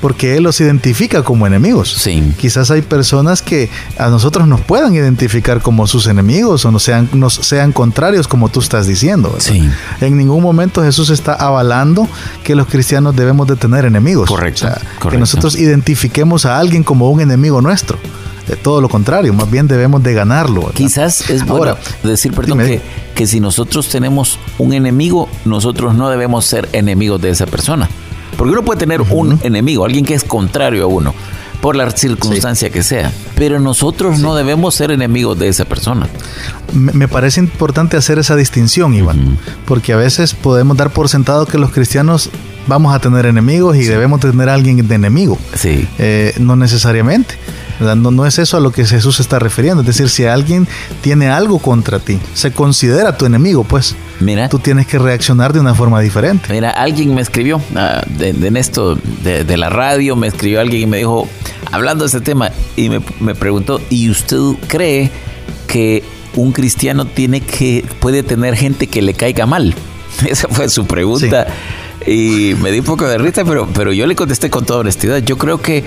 porque 0.02 0.36
él 0.36 0.44
los 0.44 0.60
identifica 0.60 1.24
como 1.24 1.48
enemigos. 1.48 1.94
Sí. 1.94 2.34
Quizás 2.38 2.72
hay 2.72 2.82
personas 2.82 3.42
que 3.42 3.70
a 3.98 4.10
nosotros 4.10 4.48
nos 4.48 4.62
puedan 4.62 4.94
identificar 4.96 5.62
como 5.62 5.88
sus 5.88 6.08
enemigos 6.08 6.66
o 6.66 6.72
no 6.72 6.80
sean, 6.80 7.10
nos 7.14 7.36
sean 7.36 7.72
contrarios 7.72 8.28
como 8.28 8.50
tú 8.50 8.60
estás 8.60 8.88
diciendo. 8.88 9.36
Sí. 9.38 9.70
En 10.02 10.18
ningún 10.18 10.42
momento 10.42 10.84
Jesús 10.84 11.10
está 11.10 11.34
avalando 11.34 12.08
que 12.44 12.56
los 12.56 12.68
cristianos 12.68 13.16
debemos 13.16 13.48
de 13.48 13.56
tener 13.56 13.86
enemigos. 13.86 14.28
Correcto. 14.28 14.68
Que 15.10 15.18
nosotros 15.18 15.56
identifiquemos 15.56 16.46
a 16.46 16.60
alguien 16.60 16.84
como 16.84 17.10
un 17.10 17.22
enemigo 17.22 17.62
nuestro 17.62 18.00
todo 18.64 18.82
lo 18.82 18.90
contrario, 18.90 19.34
más 19.34 19.50
bien 19.50 19.68
debemos 19.68 20.04
de 20.04 20.14
ganarlo. 20.14 20.72
Quizás 20.74 21.30
es 21.30 21.46
bueno 21.46 21.78
decir, 22.04 22.34
perdón, 22.34 22.60
que, 22.60 22.82
que 23.16 23.28
si 23.28 23.40
nosotros 23.40 23.88
tenemos 23.90 24.40
un 24.58 24.74
enemigo, 24.74 25.30
nosotros 25.46 25.96
no 25.96 26.10
debemos 26.10 26.46
ser 26.46 26.68
enemigos 26.74 27.22
de 27.22 27.30
esa 27.30 27.46
persona. 27.46 27.90
Porque 28.38 28.52
uno 28.52 28.64
puede 28.64 28.80
tener 28.80 29.02
un 29.02 29.40
enemigo, 29.44 29.86
alguien 29.86 30.06
que 30.06 30.14
es 30.14 30.24
contrario 30.24 30.84
a 30.84 30.88
uno, 30.88 31.14
por 31.62 31.76
la 31.76 31.90
circunstancia 31.92 32.70
que 32.70 32.84
sea. 32.84 33.12
Pero 33.36 33.60
nosotros 33.60 34.20
no 34.20 34.36
debemos 34.36 34.76
ser 34.76 34.92
enemigos 34.92 35.38
de 35.38 35.48
esa 35.48 35.66
persona. 35.66 36.08
Me, 36.74 37.08
parece 37.08 37.40
importante 37.40 37.98
hacer 37.98 38.20
esa 38.20 38.36
distinción, 38.36 38.94
Iván, 38.94 39.38
porque 39.66 39.94
a 39.94 39.98
veces 39.98 40.34
podemos 40.34 40.78
dar 40.78 40.92
por 40.92 41.10
sentado 41.10 41.46
que 41.46 41.58
los 41.58 41.72
cristianos 41.72 42.30
vamos 42.68 42.94
a 42.96 43.00
tener 43.00 43.26
enemigos 43.26 43.78
y 43.78 43.84
debemos 43.84 44.20
tener 44.20 44.50
a 44.50 44.54
alguien 44.54 44.88
de 44.88 44.96
enemigo. 44.96 45.38
Sí. 45.56 45.88
Eh, 46.00 46.34
no 46.40 46.56
necesariamente. 46.56 47.36
No, 47.82 48.12
no, 48.12 48.26
es 48.26 48.38
eso 48.40 48.58
a 48.58 48.60
lo 48.60 48.72
que 48.72 48.86
Jesús 48.86 49.20
está 49.20 49.40
refiriendo. 49.40 49.82
Es 49.82 49.88
decir, 49.88 50.10
si 50.10 50.26
alguien 50.26 50.68
tiene 51.02 51.30
algo 51.30 51.60
contra 51.60 52.00
ti, 52.00 52.20
se 52.34 52.52
considera 52.52 53.18
tu 53.18 53.26
enemigo, 53.26 53.64
pues 53.64 53.96
Mira, 54.20 54.50
tú 54.50 54.60
tienes 54.60 54.86
que 54.88 55.00
reaccionar 55.00 55.52
de 55.52 55.60
una 55.60 55.74
forma 55.74 56.00
diferente. 56.00 56.54
Mira, 56.54 56.70
alguien 56.70 57.16
me 57.16 57.22
escribió 57.22 57.62
ah, 57.76 58.04
de, 58.08 58.52
esto, 58.60 58.96
de, 59.24 59.58
la 59.58 59.70
radio, 59.70 60.16
me 60.16 60.28
escribió 60.28 60.62
alguien 60.62 60.84
y 60.84 60.86
me 60.86 60.98
dijo, 60.98 61.28
hablando 61.72 62.04
de 62.04 62.08
este 62.08 62.22
tema, 62.22 62.52
y 62.76 62.90
me, 62.90 63.02
me 63.20 63.36
preguntó, 63.36 63.82
¿y 63.90 64.10
usted 64.10 64.38
cree 64.68 65.10
que 65.68 66.04
un 66.36 66.52
cristiano 66.52 67.06
tiene 67.06 67.42
que, 67.42 67.84
puede 68.00 68.24
tener 68.24 68.56
gente 68.56 68.88
que 68.88 69.02
le 69.02 69.14
caiga 69.14 69.46
mal? 69.46 69.74
Esa 70.28 70.48
fue 70.48 70.70
su 70.70 70.86
pregunta. 70.86 71.48
Y 72.06 72.56
me 72.62 72.72
di 72.72 72.80
un 72.80 72.86
poco 72.86 73.08
de 73.08 73.18
risa, 73.18 73.46
pero, 73.46 73.68
pero 73.74 73.94
yo 73.94 74.08
le 74.08 74.16
contesté 74.16 74.50
con 74.50 74.66
toda 74.66 74.80
honestidad. 74.80 75.20
Yo 75.20 75.38
creo 75.38 75.62
que 75.62 75.84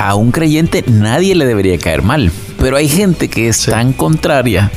a 0.00 0.14
un 0.14 0.32
creyente 0.32 0.82
nadie 0.86 1.34
le 1.34 1.44
debería 1.44 1.76
caer 1.78 2.02
mal, 2.02 2.32
pero 2.58 2.76
hay 2.76 2.88
gente 2.88 3.28
que 3.28 3.48
es 3.48 3.66
tan 3.66 3.92
contraria 3.92 4.70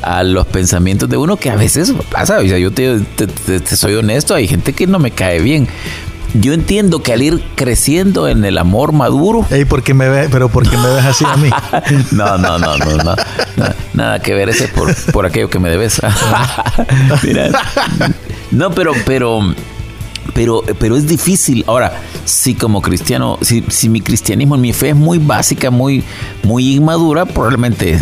a 0.00 0.22
los 0.22 0.46
pensamientos 0.46 1.08
de 1.08 1.16
uno 1.16 1.36
que 1.36 1.50
a 1.50 1.56
veces 1.56 1.92
pasa, 2.10 2.38
o 2.38 2.42
sea, 2.42 2.56
yo 2.56 2.70
te, 2.70 3.00
soy 3.64 3.94
honesto, 3.94 4.34
hay 4.34 4.46
gente 4.46 4.72
que 4.72 4.86
no 4.86 4.98
me 4.98 5.10
cae 5.10 5.40
bien. 5.40 5.68
Yo 6.32 6.52
entiendo 6.52 7.02
que 7.02 7.12
al 7.12 7.22
ir 7.22 7.42
creciendo 7.56 8.28
en 8.28 8.44
el 8.44 8.56
amor 8.58 8.92
maduro. 8.92 9.44
Ey, 9.50 9.64
¿por 9.64 9.82
me 9.92 10.08
ve, 10.08 10.28
pero 10.30 10.48
¿por 10.48 10.68
qué 10.68 10.76
me 10.76 10.86
ves 10.94 11.04
así 11.04 11.24
a 11.24 11.36
mí? 11.36 11.50
no, 12.12 12.38
no, 12.38 12.56
no, 12.56 12.78
no, 12.78 12.96
no, 12.98 13.16
Nada 13.94 14.20
que 14.20 14.32
ver 14.32 14.48
ese 14.48 14.68
por, 14.68 14.94
por 15.10 15.26
aquello 15.26 15.50
que 15.50 15.58
me 15.58 15.68
debes. 15.68 16.00
Mira. 17.24 17.50
No, 18.52 18.70
pero, 18.70 18.92
pero 19.04 19.40
pero, 20.40 20.62
pero 20.78 20.96
es 20.96 21.06
difícil. 21.06 21.62
Ahora, 21.66 21.92
si 22.24 22.54
como 22.54 22.80
cristiano, 22.80 23.36
si, 23.42 23.62
si 23.68 23.90
mi 23.90 24.00
cristianismo, 24.00 24.56
mi 24.56 24.72
fe 24.72 24.88
es 24.88 24.96
muy 24.96 25.18
básica, 25.18 25.70
muy, 25.70 26.02
muy 26.44 26.76
inmadura, 26.76 27.26
probablemente 27.26 27.98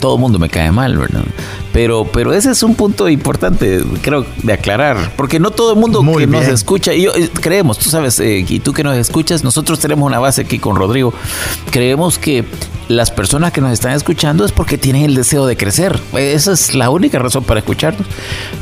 todo 0.00 0.14
el 0.14 0.20
mundo 0.22 0.38
me 0.38 0.48
cae 0.48 0.72
mal, 0.72 0.96
¿verdad? 0.96 1.22
Pero, 1.72 2.06
pero 2.12 2.34
ese 2.34 2.50
es 2.50 2.62
un 2.62 2.74
punto 2.74 3.08
importante, 3.08 3.82
creo, 4.02 4.26
de 4.42 4.52
aclarar, 4.52 5.12
porque 5.16 5.40
no 5.40 5.50
todo 5.50 5.72
el 5.72 5.78
mundo 5.78 6.04
que 6.18 6.26
nos 6.26 6.46
escucha, 6.46 6.92
y 6.92 7.02
yo, 7.02 7.14
eh, 7.14 7.30
creemos, 7.32 7.78
tú 7.78 7.88
sabes, 7.88 8.20
eh, 8.20 8.44
y 8.46 8.60
tú 8.60 8.72
que 8.74 8.84
nos 8.84 8.96
escuchas, 8.96 9.42
nosotros 9.42 9.78
tenemos 9.78 10.06
una 10.06 10.18
base 10.18 10.42
aquí 10.42 10.58
con 10.58 10.76
Rodrigo, 10.76 11.14
creemos 11.70 12.18
que 12.18 12.44
las 12.88 13.10
personas 13.10 13.52
que 13.52 13.60
nos 13.60 13.72
están 13.72 13.92
escuchando 13.92 14.44
es 14.44 14.52
porque 14.52 14.76
tienen 14.76 15.04
el 15.04 15.14
deseo 15.14 15.46
de 15.46 15.56
crecer. 15.56 15.98
Esa 16.12 16.52
es 16.52 16.74
la 16.74 16.90
única 16.90 17.18
razón 17.18 17.44
para 17.44 17.60
escucharnos. 17.60 18.06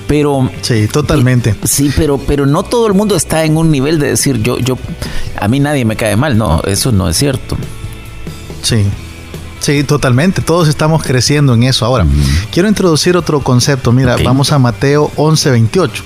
Pero 0.07 0.51
sí, 0.63 0.87
totalmente. 0.87 1.55
sí, 1.65 1.91
pero 1.97 2.19
pero 2.19 2.47
no 2.47 2.63
todo 2.63 2.87
el 2.87 2.95
mundo 2.95 3.17
está 3.17 3.45
en 3.45 3.57
un 3.57 3.71
nivel 3.71 3.99
de 3.99 4.09
decir 4.09 4.41
yo 4.43 4.59
yo 4.59 4.79
a 5.37 5.49
mí 5.49 5.59
nadie 5.59 5.85
me 5.85 5.97
cae 5.97 6.17
mal. 6.17 6.37
No, 6.39 6.63
eso 6.63 6.93
no 6.93 7.09
es 7.09 7.17
cierto. 7.17 7.57
Sí. 8.63 8.85
Sí, 9.61 9.85
totalmente. 9.85 10.43
Todos 10.43 10.69
estamos 10.69 11.03
creciendo 11.03 11.55
en 11.55 11.65
eso. 11.65 11.85
Ahora, 11.85 12.07
quiero 12.51 12.69
introducir 12.69 13.17
otro 13.17 13.41
concepto. 13.41 13.93
Mira, 13.93 14.17
vamos 14.25 14.53
a 14.53 14.59
Mateo 14.59 15.11
11, 15.17 15.51
28. 15.51 16.05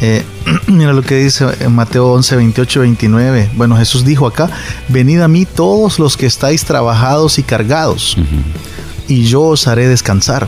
Eh, 0.00 0.24
mira 0.66 0.92
lo 0.92 1.02
que 1.02 1.16
dice 1.16 1.46
en 1.60 1.72
Mateo 1.72 2.12
11, 2.12 2.36
28 2.36 2.80
29. 2.80 3.50
Bueno, 3.54 3.76
Jesús 3.76 4.04
dijo 4.04 4.26
acá, 4.26 4.50
venid 4.88 5.20
a 5.20 5.28
mí 5.28 5.46
todos 5.46 5.98
los 5.98 6.16
que 6.16 6.26
estáis 6.26 6.64
trabajados 6.64 7.38
y 7.38 7.42
cargados, 7.42 8.16
y 9.08 9.24
yo 9.24 9.42
os 9.42 9.66
haré 9.66 9.88
descansar. 9.88 10.46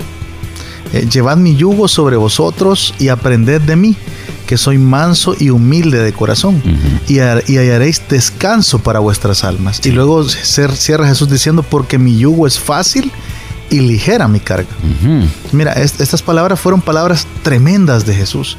Eh, 0.93 1.09
llevad 1.11 1.37
mi 1.37 1.57
yugo 1.57 1.89
sobre 1.89 2.17
vosotros 2.17 2.95
y 2.99 3.09
aprended 3.09 3.61
de 3.61 3.77
mí, 3.77 3.97
que 4.47 4.57
soy 4.57 4.79
manso 4.79 5.35
y 5.39 5.51
humilde 5.51 6.03
de 6.03 6.13
corazón, 6.13 6.63
y, 7.09 7.19
hallaréis 7.19 8.03
descanso 8.09 8.79
para 8.79 9.01
vuestras 9.01 9.45
almas. 9.45 9.81
Y 9.85 9.91
luego 9.91 10.25
cierra 10.25 11.09
Jesús 11.09 11.31
diciendo, 11.31 11.63
porque 11.63 11.99
mi 11.99 12.17
yugo 12.17 12.47
es 12.47 12.59
fácil 12.59 13.13
y 13.71 13.81
ligera 13.81 14.29
mi 14.29 14.41
carga. 14.41 14.69
Mira, 15.53 15.73
estas 15.73 16.23
palabras 16.23 16.61
fueron 16.61 16.81
palabras 16.81 17.27
tremendas 17.43 18.07
de 18.07 18.15
Jesús 18.15 18.57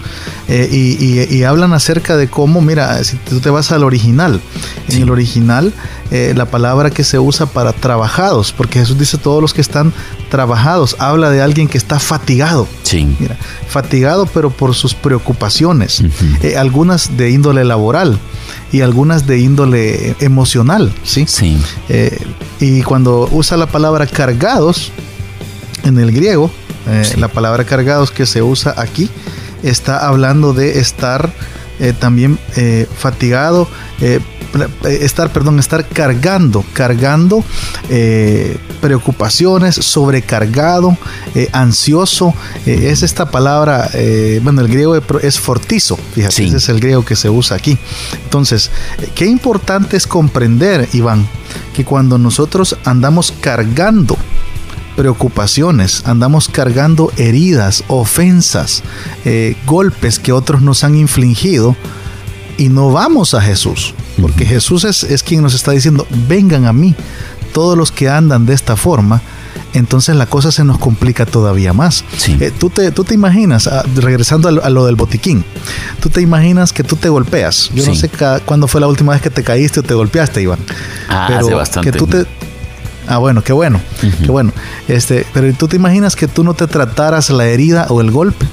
eh, 0.47 0.67
y, 0.71 1.43
hablan 1.43 1.73
acerca 1.73 2.17
de 2.17 2.27
cómo, 2.27 2.61
mira, 2.61 3.01
si 3.03 3.15
tú 3.17 3.39
te 3.39 3.49
vas 3.49 3.71
al 3.71 3.83
original, 3.83 4.41
en 4.89 5.01
el 5.01 5.09
original 5.09 5.73
eh, 6.11 6.33
la 6.35 6.45
palabra 6.45 6.89
que 6.89 7.03
se 7.03 7.19
usa 7.19 7.45
para 7.45 7.73
trabajados, 7.73 8.51
porque 8.51 8.79
Jesús 8.79 8.97
dice 8.97 9.17
todos 9.17 9.41
los 9.41 9.53
que 9.53 9.61
están 9.61 9.93
trabajados, 10.29 10.95
habla 10.99 11.29
de 11.29 11.41
alguien 11.41 11.67
que 11.67 11.77
está 11.77 11.99
fatigado. 11.99 12.67
Sí. 12.83 13.15
Mira, 13.19 13.37
fatigado 13.67 14.25
pero 14.25 14.49
por 14.49 14.75
sus 14.75 14.93
preocupaciones, 14.93 16.03
eh, 16.41 16.57
algunas 16.57 17.17
de 17.17 17.31
índole 17.31 17.63
laboral 17.63 18.19
y 18.71 18.81
algunas 18.81 19.25
de 19.27 19.39
índole 19.39 20.15
emocional, 20.19 20.93
¿sí? 21.03 21.25
Sí. 21.27 21.57
y 22.59 22.81
cuando 22.81 23.29
usa 23.31 23.57
la 23.57 23.67
palabra 23.67 24.07
cargados, 24.07 24.91
en 25.83 25.97
el 25.97 26.11
griego, 26.11 26.51
eh, 26.87 27.13
la 27.17 27.27
palabra 27.27 27.63
cargados 27.63 28.11
que 28.11 28.25
se 28.25 28.41
usa 28.41 28.73
aquí 28.77 29.09
está 29.63 30.07
hablando 30.07 30.53
de 30.53 30.79
estar 30.79 31.31
eh, 31.79 31.93
también 31.97 32.39
eh, 32.55 32.87
fatigado, 32.97 33.67
estar, 34.83 35.31
perdón, 35.33 35.57
estar 35.59 35.87
cargando, 35.87 36.63
cargando 36.73 37.43
preocupaciones, 38.79 39.75
sobrecargado, 39.75 40.95
ansioso. 41.51 42.33
es 42.65 43.01
esta 43.01 43.31
palabra, 43.31 43.89
bueno, 44.43 44.61
el 44.61 44.67
griego 44.67 44.95
es 45.21 45.39
fortizo, 45.39 45.97
fíjate, 46.13 46.45
ese 46.45 46.57
es 46.57 46.69
el 46.69 46.79
griego 46.79 47.03
que 47.03 47.15
se 47.15 47.29
usa 47.29 47.57
aquí. 47.57 47.77
Entonces, 48.23 48.69
qué 49.15 49.25
importante 49.25 49.97
es 49.97 50.05
comprender, 50.05 50.87
Iván, 50.93 51.27
que 51.75 51.83
cuando 51.83 52.19
nosotros 52.19 52.77
andamos 52.85 53.33
cargando, 53.41 54.15
preocupaciones, 54.97 56.01
andamos 56.05 56.49
cargando 56.49 57.13
heridas, 57.17 57.83
ofensas, 57.87 58.81
eh, 59.25 59.55
golpes 59.67 60.17
que 60.17 60.33
otros 60.33 60.63
nos 60.63 60.83
han 60.83 60.95
infligido 60.95 61.75
y 62.57 62.69
no 62.69 62.91
vamos 62.91 63.35
a 63.35 63.41
Jesús, 63.41 63.93
porque 64.19 64.43
Jesús 64.43 64.83
es, 64.83 65.23
quien 65.23 65.43
nos 65.43 65.53
está 65.53 65.71
diciendo, 65.71 66.07
vengan 66.27 66.65
a 66.65 66.73
mí, 66.73 66.95
todos 67.53 67.77
los 67.77 67.91
que 67.91 68.09
andan 68.09 68.47
de 68.47 68.55
esta 68.55 68.75
forma, 68.75 69.21
entonces 69.75 70.15
la 70.15 70.25
cosa 70.25 70.51
se 70.51 70.63
nos 70.63 70.79
complica 70.79 71.27
todavía 71.27 71.73
más. 71.73 72.03
Eh, 72.27 72.51
¿tú, 72.57 72.71
te, 72.71 72.89
tú 72.91 73.03
te 73.03 73.13
imaginas, 73.13 73.67
ah, 73.67 73.83
regresando 73.95 74.49
a 74.49 74.69
lo, 74.71 74.85
del 74.87 74.95
botiquín, 74.95 75.45
tú 76.01 76.09
te 76.09 76.21
imaginas 76.21 76.73
que 76.73 76.83
tú 76.83 76.95
te 76.95 77.09
golpeas. 77.09 77.69
Yo 77.75 77.85
no 77.85 77.93
sé 77.93 78.09
cuándo 78.45 78.67
fue 78.67 78.81
la 78.81 78.87
última 78.87 79.13
vez 79.13 79.21
que 79.21 79.29
te 79.29 79.43
caíste 79.43 79.81
o 79.81 79.83
te 79.83 79.93
golpeaste, 79.93 80.41
Iván. 80.41 80.59
Ah, 81.07 81.27
hace 81.37 81.53
bastante. 81.53 81.91
Que 81.91 81.97
tú 81.97 82.07
te, 82.07 82.25
Ah, 83.07 83.17
bueno, 83.17 83.43
qué 83.43 83.53
bueno, 83.53 83.79
qué 84.01 84.31
bueno. 84.31 84.51
Este, 84.87 85.25
pero 85.33 85.51
tú 85.53 85.67
te 85.67 85.75
imaginas 85.75 86.15
que 86.15 86.27
tú 86.27 86.43
no 86.43 86.53
te 86.53 86.67
trataras 86.67 87.29
la 87.29 87.45
herida 87.45 87.87
o 87.89 88.01
el 88.01 88.11
golpe, 88.11 88.45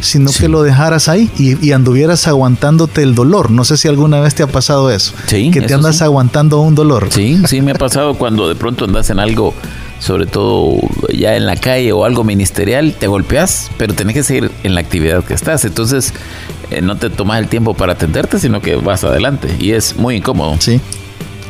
sino 0.00 0.30
que 0.32 0.48
lo 0.48 0.62
dejaras 0.62 1.08
ahí 1.08 1.30
y, 1.38 1.72
anduvieras 1.72 2.26
aguantándote 2.26 3.02
el 3.02 3.14
dolor. 3.14 3.50
No 3.50 3.64
sé 3.64 3.76
si 3.76 3.88
alguna 3.88 4.20
vez 4.20 4.34
te 4.34 4.42
ha 4.42 4.46
pasado 4.46 4.90
eso. 4.90 5.12
Sí. 5.26 5.50
Que 5.50 5.60
te 5.60 5.74
andas 5.74 6.02
aguantando 6.02 6.60
un 6.60 6.74
dolor. 6.74 7.08
Sí, 7.10 7.40
sí, 7.46 7.60
me 7.60 7.72
ha 7.72 7.74
pasado 7.74 8.14
cuando 8.14 8.48
de 8.48 8.54
pronto 8.54 8.84
andas 8.84 9.10
en 9.10 9.18
algo, 9.18 9.54
sobre 9.98 10.26
todo 10.26 10.78
ya 11.12 11.36
en 11.36 11.46
la 11.46 11.56
calle 11.56 11.92
o 11.92 12.04
algo 12.04 12.24
ministerial, 12.24 12.94
te 12.98 13.06
golpeas, 13.06 13.70
pero 13.76 13.94
tenés 13.94 14.14
que 14.14 14.22
seguir 14.22 14.50
en 14.64 14.74
la 14.74 14.80
actividad 14.80 15.22
que 15.24 15.34
estás. 15.34 15.64
Entonces, 15.64 16.12
eh, 16.70 16.80
no 16.80 16.96
te 16.96 17.10
tomas 17.10 17.38
el 17.40 17.48
tiempo 17.48 17.74
para 17.74 17.92
atenderte, 17.92 18.38
sino 18.38 18.60
que 18.60 18.76
vas 18.76 19.04
adelante. 19.04 19.54
Y 19.58 19.72
es 19.72 19.96
muy 19.96 20.16
incómodo. 20.16 20.56
Sí. 20.58 20.80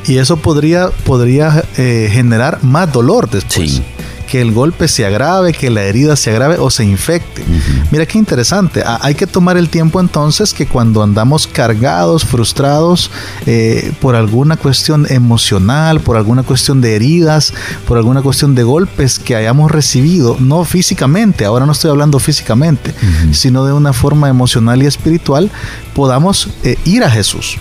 Y 0.07 0.19
eso 0.19 0.37
podría, 0.37 0.89
podría 1.05 1.65
eh, 1.77 2.09
generar 2.13 2.63
más 2.63 2.93
dolor 2.93 3.29
después. 3.31 3.83
Que 4.27 4.41
el 4.41 4.53
golpe 4.53 4.87
se 4.87 5.05
agrave, 5.05 5.53
que 5.53 5.71
la 5.71 5.83
herida 5.83 6.15
se 6.15 6.31
agrave 6.31 6.57
o 6.59 6.71
se 6.71 6.85
infecte. 6.85 7.45
Mira 7.91 8.07
qué 8.07 8.17
interesante. 8.17 8.85
hay 8.87 9.17
que 9.17 9.27
tomar 9.27 9.57
el 9.57 9.69
tiempo 9.69 9.99
entonces 9.99 10.55
que 10.55 10.67
cuando 10.67 11.03
andamos 11.03 11.49
cargados, 11.49 12.25
frustrados 12.25 13.11
eh, 13.47 13.93
por 14.01 14.15
alguna 14.15 14.57
cuestión 14.57 15.05
emocional, 15.11 15.99
por 15.99 16.17
alguna 16.17 16.45
cuestión 16.45 16.81
de 16.81 16.95
heridas, 16.95 17.53
por 17.89 17.99
alguna 17.99 18.23
cuestión 18.23 18.55
de 18.55 18.63
golpes 18.63 19.19
que 19.19 19.35
hayamos 19.35 19.69
recibido, 19.69 20.37
no 20.39 20.65
físicamente, 20.65 21.45
ahora 21.45 21.67
no 21.67 21.73
estoy 21.73 21.91
hablando 21.91 22.21
físicamente, 22.21 22.95
sino 23.33 23.65
de 23.65 23.73
una 23.73 23.93
forma 23.93 24.29
emocional 24.29 24.81
y 24.81 24.87
espiritual, 24.87 25.51
podamos 25.93 26.51
eh, 26.63 26.77
ir 26.85 27.03
a 27.03 27.11
Jesús 27.11 27.59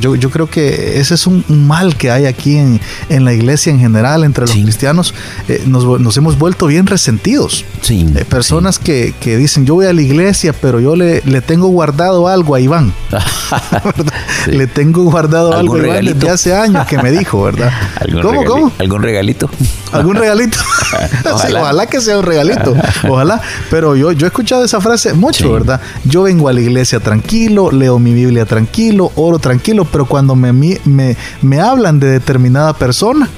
yo, 0.00 0.14
yo, 0.14 0.30
creo 0.30 0.48
que 0.48 1.00
ese 1.00 1.14
es 1.14 1.26
un, 1.26 1.44
mal 1.48 1.96
que 1.96 2.10
hay 2.10 2.26
aquí 2.26 2.56
en, 2.56 2.80
en, 3.08 3.24
la 3.24 3.32
iglesia 3.32 3.72
en 3.72 3.78
general, 3.78 4.24
entre 4.24 4.46
los 4.46 4.52
cristianos. 4.54 5.14
Eh, 5.48 5.62
nos, 5.66 5.84
nos, 6.00 6.16
hemos 6.16 6.38
vuelto 6.38 6.66
bien 6.66 6.86
resentidos. 6.86 7.64
Sí, 7.80 8.06
eh, 8.16 8.24
personas 8.24 8.78
Que, 8.78 9.14
que, 9.20 9.36
dicen, 9.36 9.66
yo 9.66 9.74
voy 9.74 9.86
a 9.86 9.92
la 9.92 10.02
iglesia, 10.02 10.52
pero 10.52 10.80
yo 10.80 10.96
le, 10.96 11.22
le 11.24 11.40
tengo 11.40 11.68
guardado 11.68 12.28
algo 12.28 12.54
a 12.54 12.60
Iván. 12.60 12.92
Le 14.46 14.66
tengo 14.66 15.04
guardado 15.04 15.54
algo 15.54 15.76
a 15.76 15.78
Iván 15.78 16.04
desde 16.04 16.30
hace 16.30 16.54
años 16.54 16.86
que 16.86 16.98
me 16.98 17.10
dijo, 17.10 17.42
¿verdad? 17.42 17.70
¿Cómo, 18.22 18.44
cómo? 18.44 18.72
¿Algún 18.78 19.02
regalito? 19.02 19.48
¿Algún 19.92 20.16
regalito? 20.16 20.58
ojalá. 21.32 21.86
que 21.86 22.00
sea 22.00 22.18
un 22.18 22.24
regalito. 22.24 22.74
Ojalá. 23.08 23.40
Pero 23.70 23.94
yo, 23.96 24.12
yo 24.12 24.26
he 24.26 24.28
escuchado 24.28 24.64
esa 24.64 24.80
frase 24.80 25.12
mucho, 25.12 25.52
¿verdad? 25.52 25.80
Yo 26.04 26.22
vengo 26.22 26.48
a 26.48 26.52
la 26.52 26.60
iglesia 26.60 27.00
tranquilo, 27.00 27.70
leo 27.70 27.98
mi 27.98 28.12
Biblia 28.12 28.46
tranquilo, 28.46 29.12
oro 29.16 29.38
tranquilo 29.38 29.71
pero 29.90 30.06
cuando 30.06 30.34
me, 30.34 30.52
me, 30.52 31.16
me 31.42 31.60
hablan 31.60 31.98
de 32.00 32.10
determinada 32.10 32.72
persona, 32.74 33.28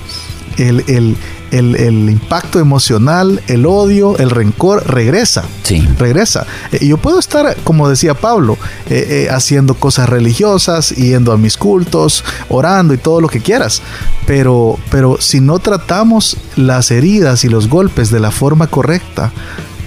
el, 0.58 0.84
el, 0.86 1.16
el, 1.50 2.10
impacto 2.10 2.58
emocional, 2.58 3.40
el 3.46 3.66
odio, 3.66 4.16
el 4.18 4.30
rencor 4.30 4.86
regresa. 4.86 5.44
Sí. 5.62 5.86
Regresa. 5.98 6.46
Eh, 6.72 6.86
yo 6.86 6.98
puedo 6.98 7.18
estar, 7.18 7.56
como 7.64 7.88
decía 7.88 8.14
Pablo, 8.14 8.58
eh, 8.88 9.26
eh, 9.26 9.28
haciendo 9.30 9.74
cosas 9.74 10.08
religiosas, 10.08 10.90
yendo 10.90 11.32
a 11.32 11.38
mis 11.38 11.56
cultos, 11.56 12.24
orando 12.48 12.94
y 12.94 12.98
todo 12.98 13.20
lo 13.20 13.28
que 13.28 13.40
quieras. 13.40 13.82
Pero, 14.26 14.78
pero 14.90 15.20
si 15.20 15.40
no 15.40 15.58
tratamos 15.58 16.36
las 16.56 16.90
heridas 16.90 17.44
y 17.44 17.48
los 17.48 17.68
golpes 17.68 18.10
de 18.10 18.20
la 18.20 18.30
forma 18.30 18.66
correcta, 18.66 19.32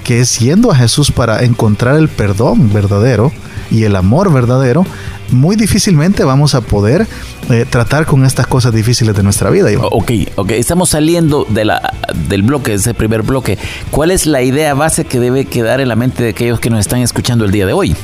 que 0.04 0.22
es 0.22 0.40
yendo 0.40 0.72
a 0.72 0.76
Jesús 0.76 1.12
para 1.12 1.44
encontrar 1.44 1.98
el 1.98 2.08
perdón 2.08 2.72
verdadero 2.72 3.34
y 3.70 3.84
el 3.84 3.96
amor 3.98 4.32
verdadero, 4.32 4.86
muy 5.32 5.56
difícilmente 5.56 6.24
vamos 6.24 6.56
a 6.56 6.62
poder 6.62 7.08
eh, 7.50 7.66
tratar 7.70 8.06
con 8.06 8.26
estas 8.26 8.48
cosas 8.48 8.74
difíciles 8.74 9.16
de 9.16 9.24
nuestra 9.24 9.50
vida. 9.50 9.70
Ok, 9.92 10.12
ok, 10.36 10.52
estamos 10.52 10.90
saliendo 10.90 11.46
de 11.50 11.66
la, 11.66 11.94
del 12.30 12.44
bloque, 12.44 12.72
de 12.72 12.78
ese 12.78 12.94
primer 12.94 13.24
bloque. 13.24 13.58
¿Cuál 13.92 14.12
es 14.12 14.26
la 14.26 14.42
idea 14.42 14.74
base 14.74 15.06
que 15.06 15.20
debe 15.20 15.46
quedar 15.46 15.82
en 15.82 15.90
la 15.90 15.96
mente 15.96 16.24
de 16.24 16.30
aquellos 16.30 16.60
que 16.60 16.70
nos 16.70 16.80
están 16.80 17.02
escuchando 17.02 17.46
el 17.46 17.52
día 17.52 17.66
de 17.66 17.74
hoy? 17.74 17.96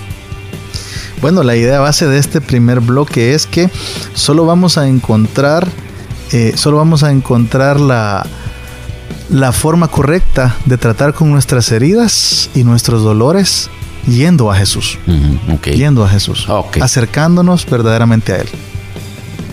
Bueno, 1.21 1.43
la 1.43 1.55
idea 1.55 1.79
base 1.79 2.05
de 2.05 2.17
este 2.17 2.41
primer 2.41 2.81
bloque 2.81 3.33
es 3.33 3.47
que 3.47 3.69
solo 4.13 4.45
vamos 4.45 4.77
a 4.77 4.87
encontrar, 4.87 5.67
eh, 6.33 6.53
solo 6.55 6.77
vamos 6.77 7.03
a 7.03 7.11
encontrar 7.11 7.79
la, 7.79 8.25
la 9.29 9.53
forma 9.53 9.87
correcta 9.87 10.57
de 10.65 10.77
tratar 10.77 11.13
con 11.13 11.31
nuestras 11.31 11.71
heridas 11.71 12.49
y 12.55 12.65
nuestros 12.65 13.03
dolores 13.03 13.69
yendo 14.07 14.51
a 14.51 14.55
Jesús. 14.55 14.97
Yendo 15.63 16.03
a 16.03 16.09
Jesús. 16.09 16.47
Acercándonos 16.81 17.65
verdaderamente 17.65 18.33
a 18.33 18.37
Él. 18.37 18.49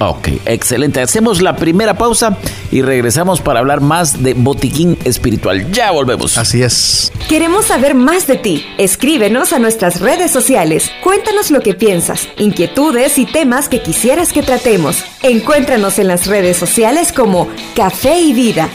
Ok, 0.02 0.28
excelente. 0.46 1.02
Hacemos 1.02 1.42
la 1.42 1.56
primera 1.56 1.98
pausa 1.98 2.38
y 2.72 2.80
regresamos 2.80 3.42
para 3.42 3.60
hablar 3.60 3.82
más 3.82 4.22
de 4.22 4.32
botiquín 4.32 4.96
espiritual. 5.04 5.70
Ya 5.72 5.90
volvemos. 5.90 6.38
Así 6.38 6.62
es. 6.62 7.12
Queremos 7.28 7.66
saber 7.66 7.94
más 7.94 8.26
de 8.26 8.36
ti. 8.36 8.64
Escríbenos 8.78 9.52
a 9.52 9.58
nuestras 9.58 10.00
redes 10.00 10.30
sociales. 10.30 10.90
Cuéntanos 11.04 11.50
lo 11.50 11.60
que 11.60 11.74
piensas, 11.74 12.28
inquietudes 12.38 13.18
y 13.18 13.26
temas 13.26 13.68
que 13.68 13.82
quisieras 13.82 14.32
que 14.32 14.42
tratemos. 14.42 15.04
Encuéntranos 15.22 15.98
en 15.98 16.08
las 16.08 16.26
redes 16.26 16.56
sociales 16.56 17.12
como 17.12 17.48
Café 17.76 18.18
y 18.20 18.32
Vida. 18.32 18.70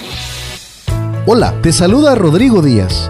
Hola, 1.26 1.56
te 1.64 1.74
saluda 1.74 2.14
Rodrigo 2.14 2.62
Díaz. 2.62 3.10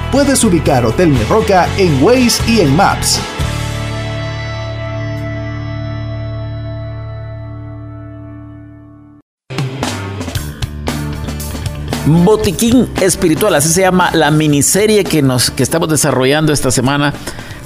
Puedes 0.11 0.43
ubicar 0.43 0.85
Hotel 0.85 1.07
Mi 1.07 1.23
Roca 1.23 1.69
en 1.77 2.03
Waze 2.03 2.43
y 2.45 2.59
en 2.59 2.75
Maps. 2.75 3.21
Botiquín 12.05 12.89
Espiritual, 12.99 13.55
así 13.55 13.69
se 13.69 13.81
llama 13.81 14.11
la 14.11 14.31
miniserie 14.31 15.05
que, 15.05 15.21
nos, 15.21 15.49
que 15.49 15.63
estamos 15.63 15.87
desarrollando 15.87 16.51
esta 16.51 16.71
semana 16.71 17.13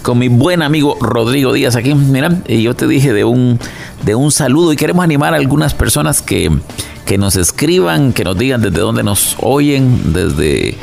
con 0.03 0.19
mi 0.19 0.27
buen 0.27 0.61
amigo 0.61 0.97
Rodrigo 1.01 1.51
Díaz 1.51 1.75
aquí. 1.75 1.95
Mira, 1.95 2.29
yo 2.47 2.75
te 2.75 2.85
dije 2.85 3.11
de 3.11 3.23
un, 3.23 3.59
de 4.03 4.13
un 4.13 4.31
saludo 4.31 4.71
y 4.71 4.75
queremos 4.75 5.03
animar 5.03 5.33
a 5.33 5.37
algunas 5.37 5.73
personas 5.73 6.21
que, 6.21 6.51
que 7.07 7.17
nos 7.17 7.37
escriban, 7.37 8.13
que 8.13 8.23
nos 8.23 8.37
digan 8.37 8.61
desde 8.61 8.81
dónde 8.81 9.01
nos 9.01 9.35
oyen, 9.39 10.13
desde 10.13 10.77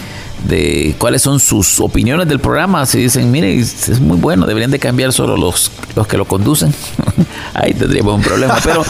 de 0.48 0.94
cuáles 0.98 1.22
son 1.22 1.40
sus 1.40 1.80
opiniones 1.80 2.28
del 2.28 2.40
programa. 2.40 2.84
Si 2.86 2.98
dicen, 2.98 3.30
mire, 3.30 3.58
es 3.58 4.00
muy 4.00 4.16
bueno, 4.16 4.46
deberían 4.46 4.70
de 4.70 4.78
cambiar 4.78 5.12
solo 5.12 5.36
los, 5.36 5.70
los 5.96 6.06
que 6.06 6.16
lo 6.16 6.24
conducen. 6.24 6.74
Ahí 7.54 7.74
tendríamos 7.74 8.14
un 8.16 8.22
problema. 8.22 8.58
Pero, 8.64 8.84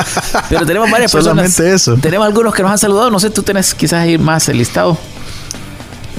pero 0.49 0.67
tenemos 0.67 0.91
varias 0.91 1.11
Solamente 1.13 1.49
personas. 1.51 1.75
eso. 1.81 1.97
Tenemos 1.97 2.27
algunos 2.27 2.55
que 2.55 2.63
nos 2.63 2.73
han 2.73 2.79
saludado. 2.79 3.11
No 3.11 3.19
sé, 3.21 3.31
tú 3.31 3.43
tienes 3.43 3.75
quizás 3.75 4.01
ahí 4.01 4.19
más 4.19 4.49
el 4.49 4.59
listado. 4.59 4.97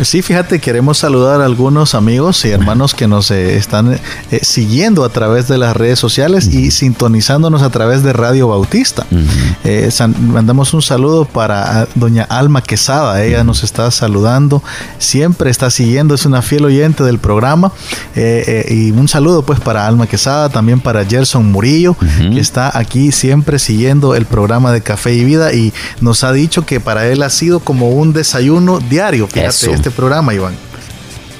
Sí, 0.01 0.23
fíjate, 0.23 0.59
queremos 0.59 0.97
saludar 0.97 1.41
a 1.41 1.45
algunos 1.45 1.93
amigos 1.93 2.43
y 2.45 2.49
hermanos 2.49 2.95
que 2.95 3.07
nos 3.07 3.29
eh, 3.29 3.57
están 3.57 3.93
eh, 3.93 4.39
siguiendo 4.41 5.03
a 5.03 5.09
través 5.09 5.47
de 5.47 5.59
las 5.59 5.77
redes 5.77 5.99
sociales 5.99 6.47
y 6.47 6.71
sintonizándonos 6.71 7.61
a 7.61 7.69
través 7.69 8.01
de 8.01 8.11
Radio 8.11 8.47
Bautista. 8.47 9.05
Eh, 9.63 9.89
mandamos 10.19 10.73
un 10.73 10.81
saludo 10.81 11.25
para 11.25 11.87
doña 11.93 12.23
Alma 12.23 12.63
Quesada, 12.63 13.23
ella 13.23 13.43
nos 13.43 13.63
está 13.63 13.91
saludando, 13.91 14.63
siempre 14.97 15.51
está 15.51 15.69
siguiendo, 15.69 16.15
es 16.15 16.25
una 16.25 16.41
fiel 16.41 16.65
oyente 16.65 17.03
del 17.03 17.19
programa. 17.19 17.71
y 18.15 18.91
un 18.91 19.07
saludo 19.07 19.43
pues 19.43 19.59
para 19.59 19.85
Alma 19.85 20.07
Quesada, 20.07 20.49
también 20.49 20.79
para 20.79 21.05
Gerson 21.05 21.51
Murillo, 21.51 21.95
que 22.17 22.39
está 22.39 22.75
aquí 22.77 23.11
siempre 23.11 23.59
siguiendo 23.59 24.15
el 24.15 24.25
programa 24.25 24.71
de 24.71 24.81
Café 24.81 25.13
y 25.13 25.23
Vida 25.23 25.53
y 25.53 25.71
nos 26.01 26.23
ha 26.23 26.31
dicho 26.31 26.65
que 26.65 26.79
para 26.79 27.07
él 27.07 27.21
ha 27.21 27.29
sido 27.29 27.59
como 27.59 27.89
un 27.89 28.11
desayuno 28.11 28.79
diario. 28.79 29.27
Fíjate, 29.27 29.83
este 29.83 29.91
programa, 29.93 30.33
Iván. 30.33 30.55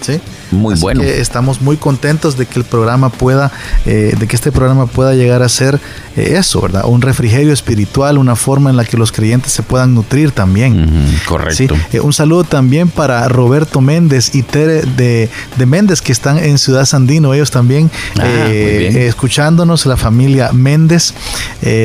¿Sí? 0.01 0.19
Muy 0.53 0.75
bueno. 0.75 1.03
estamos 1.03 1.61
muy 1.61 1.77
contentos 1.77 2.37
de 2.37 2.45
que 2.45 2.59
el 2.59 2.65
programa 2.65 3.09
pueda, 3.09 3.51
eh, 3.85 4.15
de 4.17 4.27
que 4.27 4.35
este 4.35 4.51
programa 4.51 4.85
pueda 4.87 5.13
llegar 5.13 5.41
a 5.41 5.49
ser 5.49 5.79
eh, 6.15 6.35
eso, 6.37 6.61
¿verdad? 6.61 6.83
Un 6.85 7.01
refrigerio 7.01 7.53
espiritual, 7.53 8.17
una 8.17 8.35
forma 8.35 8.69
en 8.69 8.77
la 8.77 8.85
que 8.85 8.97
los 8.97 9.11
creyentes 9.11 9.51
se 9.51 9.63
puedan 9.63 9.93
nutrir 9.93 10.31
también. 10.31 10.89
correcto. 11.25 11.75
Eh, 11.91 11.99
un 11.99 12.13
saludo 12.13 12.43
también 12.43 12.89
para 12.89 13.27
Roberto 13.27 13.81
Méndez 13.81 14.35
y 14.35 14.43
Tere 14.43 14.81
de, 14.81 15.29
Méndez, 15.65 16.01
que 16.01 16.11
están 16.11 16.37
en 16.37 16.57
Ciudad 16.57 16.85
Sandino, 16.85 17.33
ellos 17.33 17.49
también 17.49 17.89
ah, 18.19 18.47
escuchándonos, 18.49 19.85
la 19.85 19.97
familia 19.97 20.51
Méndez. 20.51 21.13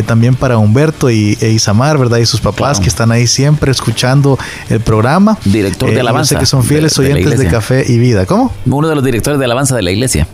también 0.06 0.34
para 0.34 0.58
Humberto 0.58 1.10
y, 1.10 1.38
e 1.40 1.50
Isamar, 1.50 1.98
¿verdad? 1.98 2.18
Y 2.18 2.26
sus 2.26 2.40
papás 2.40 2.80
que 2.80 2.88
están 2.88 3.12
ahí 3.12 3.26
siempre 3.26 3.70
escuchando 3.70 4.38
el 4.68 4.80
programa. 4.80 5.38
Director 5.44 5.90
de 5.90 6.00
alabanza. 6.00 6.38
que 6.38 6.46
son 6.46 6.62
fieles 6.62 6.98
oyentes 6.98 7.38
de 7.38 7.46
Café 7.46 7.84
y 7.86 7.98
Vida. 7.98 8.26
¿Cómo? 8.26 8.52
Uno 8.66 8.88
de 8.88 8.94
los 8.94 9.04
directores 9.04 9.38
de 9.38 9.44
alabanza 9.44 9.76
de 9.76 9.82
la 9.82 9.90
iglesia. 9.90 10.26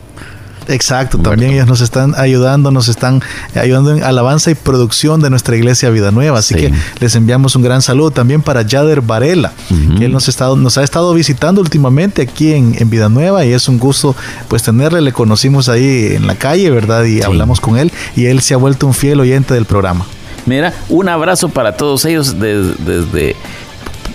Exacto, 0.68 1.18
también 1.18 1.52
ellos 1.52 1.66
nos 1.66 1.80
están 1.80 2.14
ayudando, 2.16 2.70
nos 2.70 2.88
están 2.88 3.22
ayudando 3.54 3.94
en 3.94 4.02
alabanza 4.02 4.50
y 4.50 4.54
producción 4.54 5.20
de 5.20 5.30
nuestra 5.30 5.56
iglesia 5.56 5.90
Vida 5.90 6.10
Nueva. 6.10 6.38
Así 6.38 6.54
que 6.54 6.72
les 7.00 7.14
enviamos 7.16 7.54
un 7.56 7.62
gran 7.62 7.82
saludo 7.82 8.10
también 8.10 8.42
para 8.42 8.62
Yader 8.62 9.00
Varela, 9.02 9.52
que 9.98 10.06
él 10.06 10.12
nos, 10.12 10.28
estado, 10.28 10.56
nos 10.56 10.78
ha 10.78 10.82
estado 10.82 11.12
visitando 11.12 11.60
últimamente 11.60 12.22
aquí 12.22 12.52
en, 12.52 12.74
Vida 12.88 13.08
Nueva 13.08 13.44
y 13.44 13.52
es 13.52 13.68
un 13.68 13.78
gusto 13.78 14.14
pues 14.48 14.62
tenerle. 14.62 15.00
Le 15.00 15.12
conocimos 15.12 15.68
ahí 15.68 16.14
en 16.14 16.26
la 16.26 16.36
calle, 16.36 16.70
¿verdad? 16.70 17.04
Y 17.04 17.22
hablamos 17.22 17.60
con 17.60 17.76
él 17.76 17.92
y 18.14 18.26
él 18.26 18.40
se 18.40 18.54
ha 18.54 18.56
vuelto 18.56 18.86
un 18.86 18.94
fiel 18.94 19.20
oyente 19.20 19.54
del 19.54 19.64
programa. 19.64 20.06
Mira, 20.46 20.74
un 20.90 21.08
abrazo 21.08 21.48
para 21.48 21.76
todos 21.76 22.04
ellos 22.04 22.38
desde, 22.38 23.34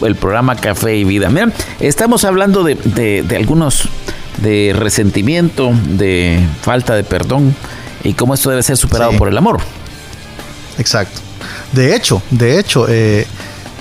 el 0.01 0.15
programa 0.15 0.55
Café 0.55 0.95
y 0.95 1.03
Vida. 1.03 1.29
Mira, 1.29 1.51
estamos 1.79 2.23
hablando 2.23 2.63
de, 2.63 2.75
de 2.75 3.35
algunos 3.35 3.89
de 4.41 4.73
resentimiento, 4.75 5.71
de 5.87 6.45
falta 6.61 6.95
de 6.95 7.03
perdón 7.03 7.55
y 8.03 8.13
cómo 8.13 8.33
esto 8.33 8.49
debe 8.49 8.63
ser 8.63 8.77
superado 8.77 9.11
por 9.17 9.27
el 9.27 9.37
amor. 9.37 9.59
Exacto. 10.77 11.19
De 11.73 11.95
hecho, 11.95 12.21
de 12.31 12.59
hecho, 12.59 12.87
eh, 12.87 13.27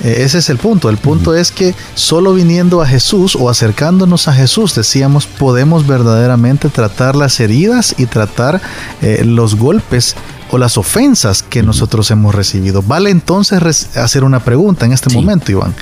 eh, 0.05 0.17
ese 0.19 0.39
es 0.39 0.49
el 0.51 0.59
punto. 0.59 0.91
El 0.91 0.99
punto 0.99 1.35
es 1.35 1.51
que 1.51 1.75
solo 1.95 2.35
viniendo 2.35 2.83
a 2.83 2.87
Jesús 2.87 3.37
o 3.37 3.49
acercándonos 3.49 4.29
a 4.29 4.33
Jesús, 4.33 4.75
decíamos, 4.75 5.27
podemos 5.27 5.87
verdaderamente 5.87 6.69
tratar 6.69 7.17
las 7.17 7.41
heridas 7.41 7.95
y 7.99 8.07
tratar 8.07 8.61
eh, 9.01 9.23
los 9.25 9.55
golpes 9.55 10.17
o 10.51 10.59
las 10.59 10.79
ofensas 10.79 11.43
que 11.43 11.63
nosotros 11.63 12.11
hemos 12.11 12.35
recibido. 12.35 12.83
Vale 12.83 13.11
entonces 13.11 13.97
hacer 13.97 14.25
una 14.25 14.41
pregunta 14.41 14.87
en 14.87 14.93
este 14.93 15.13
momento, 15.13 15.53
Iván, 15.53 15.75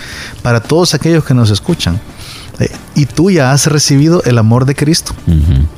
para 0.42 0.61
todos 0.61 0.94
aquellos 0.94 1.24
que 1.24 1.35
nos 1.35 1.50
escuchan. 1.50 2.00
Eh, 2.59 2.70
y 2.94 3.05
tú 3.05 3.31
ya 3.31 3.52
has 3.52 3.66
recibido 3.66 4.22
el 4.24 4.38
amor 4.38 4.64
de 4.64 4.74
Cristo. 4.74 5.12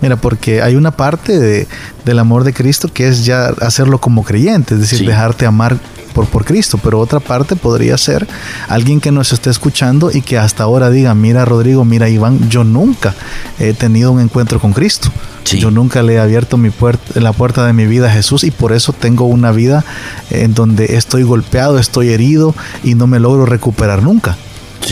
Mira, 0.01 0.16
porque 0.16 0.62
hay 0.62 0.77
una 0.77 0.92
parte 0.92 1.38
de, 1.38 1.66
del 2.05 2.18
amor 2.18 2.44
de 2.44 2.53
Cristo 2.53 2.88
que 2.92 3.09
es 3.09 3.24
ya 3.24 3.48
hacerlo 3.61 3.98
como 3.98 4.22
creyente, 4.22 4.74
es 4.74 4.81
decir, 4.81 5.07
dejarte 5.07 5.44
amar 5.44 5.79
por, 6.18 6.26
por 6.26 6.44
Cristo, 6.44 6.81
pero 6.83 6.98
otra 6.98 7.20
parte 7.20 7.54
podría 7.54 7.96
ser 7.96 8.26
alguien 8.66 9.00
que 9.00 9.12
nos 9.12 9.33
esté 9.33 9.50
escuchando 9.50 10.11
y 10.12 10.20
que 10.20 10.37
hasta 10.37 10.64
ahora 10.64 10.90
diga, 10.90 11.14
mira 11.14 11.44
Rodrigo, 11.44 11.85
mira 11.85 12.09
Iván, 12.09 12.50
yo 12.50 12.64
nunca 12.64 13.14
he 13.61 13.72
tenido 13.72 14.11
un 14.11 14.20
encuentro 14.20 14.59
con 14.59 14.72
Cristo. 14.72 15.12
Yo 15.44 15.70
nunca 15.70 16.02
le 16.02 16.14
he 16.14 16.18
abierto 16.18 16.59
mi 16.59 16.70
puerta, 16.70 17.20
la 17.20 17.33
puerta 17.33 17.64
de 17.64 17.72
mi 17.72 17.87
vida 17.87 18.09
a 18.09 18.11
Jesús 18.11 18.42
y 18.42 18.50
por 18.50 18.72
eso 18.72 18.92
tengo 18.92 19.26
una 19.26 19.52
vida 19.52 19.85
en 20.31 20.54
donde 20.54 20.96
estoy 20.96 21.22
golpeado, 21.22 21.78
estoy 21.78 22.11
herido 22.11 22.52
y 22.83 22.96
no 22.96 23.07
me 23.07 23.20
logro 23.20 23.46
recuperar 23.46 24.02
nunca. 24.02 24.37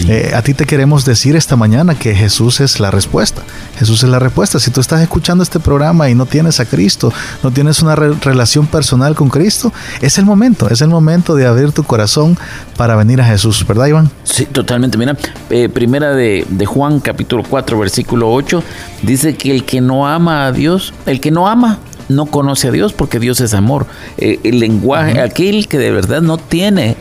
Eh, 0.09 0.33
a 0.35 0.43
ti 0.43 0.55
te 0.55 0.67
queremos 0.67 1.05
decir 1.05 1.37
esta 1.37 1.57
mañana 1.57 1.95
que 1.95 2.15
Jesús 2.15 2.61
es 2.61 2.81
la 2.81 2.91
respuesta. 2.91 3.43
Jesús 3.79 4.03
es 4.03 4.09
la 4.09 4.19
respuesta. 4.19 4.59
Si 4.61 4.71
tú 4.71 4.81
estás 4.81 5.01
escuchando 5.01 5.43
este 5.43 5.61
programa 5.61 6.11
y 6.11 6.15
no 6.15 6.27
tienes 6.27 6.61
a 6.61 6.67
Cristo, 6.67 7.13
no 7.43 7.51
tienes 7.51 7.81
una 7.83 7.95
relación 7.95 8.67
personal 8.67 9.15
con 9.15 9.29
Cristo, 9.29 9.73
es 10.01 10.19
el 10.19 10.25
momento, 10.25 10.69
es 10.69 10.81
el 10.81 10.89
momento 10.89 11.35
de 11.35 11.47
abrir 11.47 11.73
tu 11.73 11.85
corazón 11.85 12.37
para 12.77 12.97
venir 12.97 13.21
a 13.21 13.25
Jesús, 13.25 13.67
¿verdad, 13.67 13.87
Iván? 13.87 14.11
Sí, 14.25 14.47
totalmente. 14.47 14.99
Mira, 14.99 15.17
eh, 15.51 15.69
primera 15.69 16.13
de, 16.13 16.45
Juan, 16.67 17.01
capítulo 17.01 17.43
4, 17.49 17.79
versículo 17.79 18.33
8, 18.33 18.63
dice 19.03 19.37
que 19.37 19.51
el 19.51 19.65
que 19.65 19.81
no 19.81 20.07
ama 20.07 20.47
a 20.47 20.53
Dios, 20.53 20.93
el 21.07 21.21
que 21.21 21.31
no 21.31 21.49
ama, 21.49 21.79
no 22.09 22.27
conoce 22.27 22.69
a 22.69 22.71
Dios 22.71 22.93
porque 22.93 23.19
Dios 23.19 23.41
es 23.41 23.55
amor. 23.55 23.87
Eh, 24.19 24.41
el 24.45 24.61
lenguaje, 24.61 25.21
aquel 25.21 25.69
que 25.69 25.79
de 25.79 25.91
verdad 25.91 26.23
no 26.23 26.39
tiene 26.39 26.97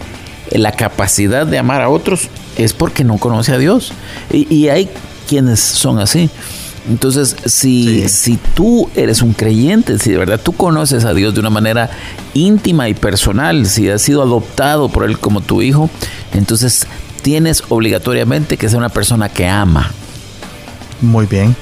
la 0.51 0.71
capacidad 0.71 1.45
de 1.45 1.57
amar 1.57 1.81
a 1.81 1.89
otros 1.89 2.29
es 2.57 2.73
porque 2.73 3.03
no 3.03 3.17
conoce 3.17 3.53
a 3.53 3.57
Dios. 3.57 3.93
Y, 4.31 4.67
hay 4.67 4.89
quienes 5.27 5.59
son 5.59 5.99
así. 5.99 6.29
Entonces, 6.87 7.35
si, 7.45 8.07
si 8.09 8.37
tú 8.53 8.89
eres 8.95 9.23
un 9.23 9.33
creyente, 9.33 9.97
si 9.97 10.11
de 10.11 10.17
verdad 10.17 10.39
tú 10.41 10.53
conoces 10.53 11.03
a 11.03 11.13
Dios 11.13 11.33
de 11.33 11.39
una 11.39 11.49
manera 11.49 11.89
íntima 12.35 12.87
y 12.89 12.93
personal, 12.93 13.65
si 13.65 13.89
has 13.89 14.03
sido 14.03 14.21
adoptado 14.21 14.89
por 14.89 15.03
Él 15.03 15.17
como 15.17 15.41
tu 15.41 15.63
hijo, 15.63 15.89
entonces 16.33 16.85
tienes 17.23 17.63
obligatoriamente 17.69 18.55
que 18.55 18.69
ser 18.69 18.77
una 18.77 18.89
persona 18.89 19.29
que 19.29 19.47
ama. 19.47 19.91
Muy 21.01 21.25
bien. 21.25 21.55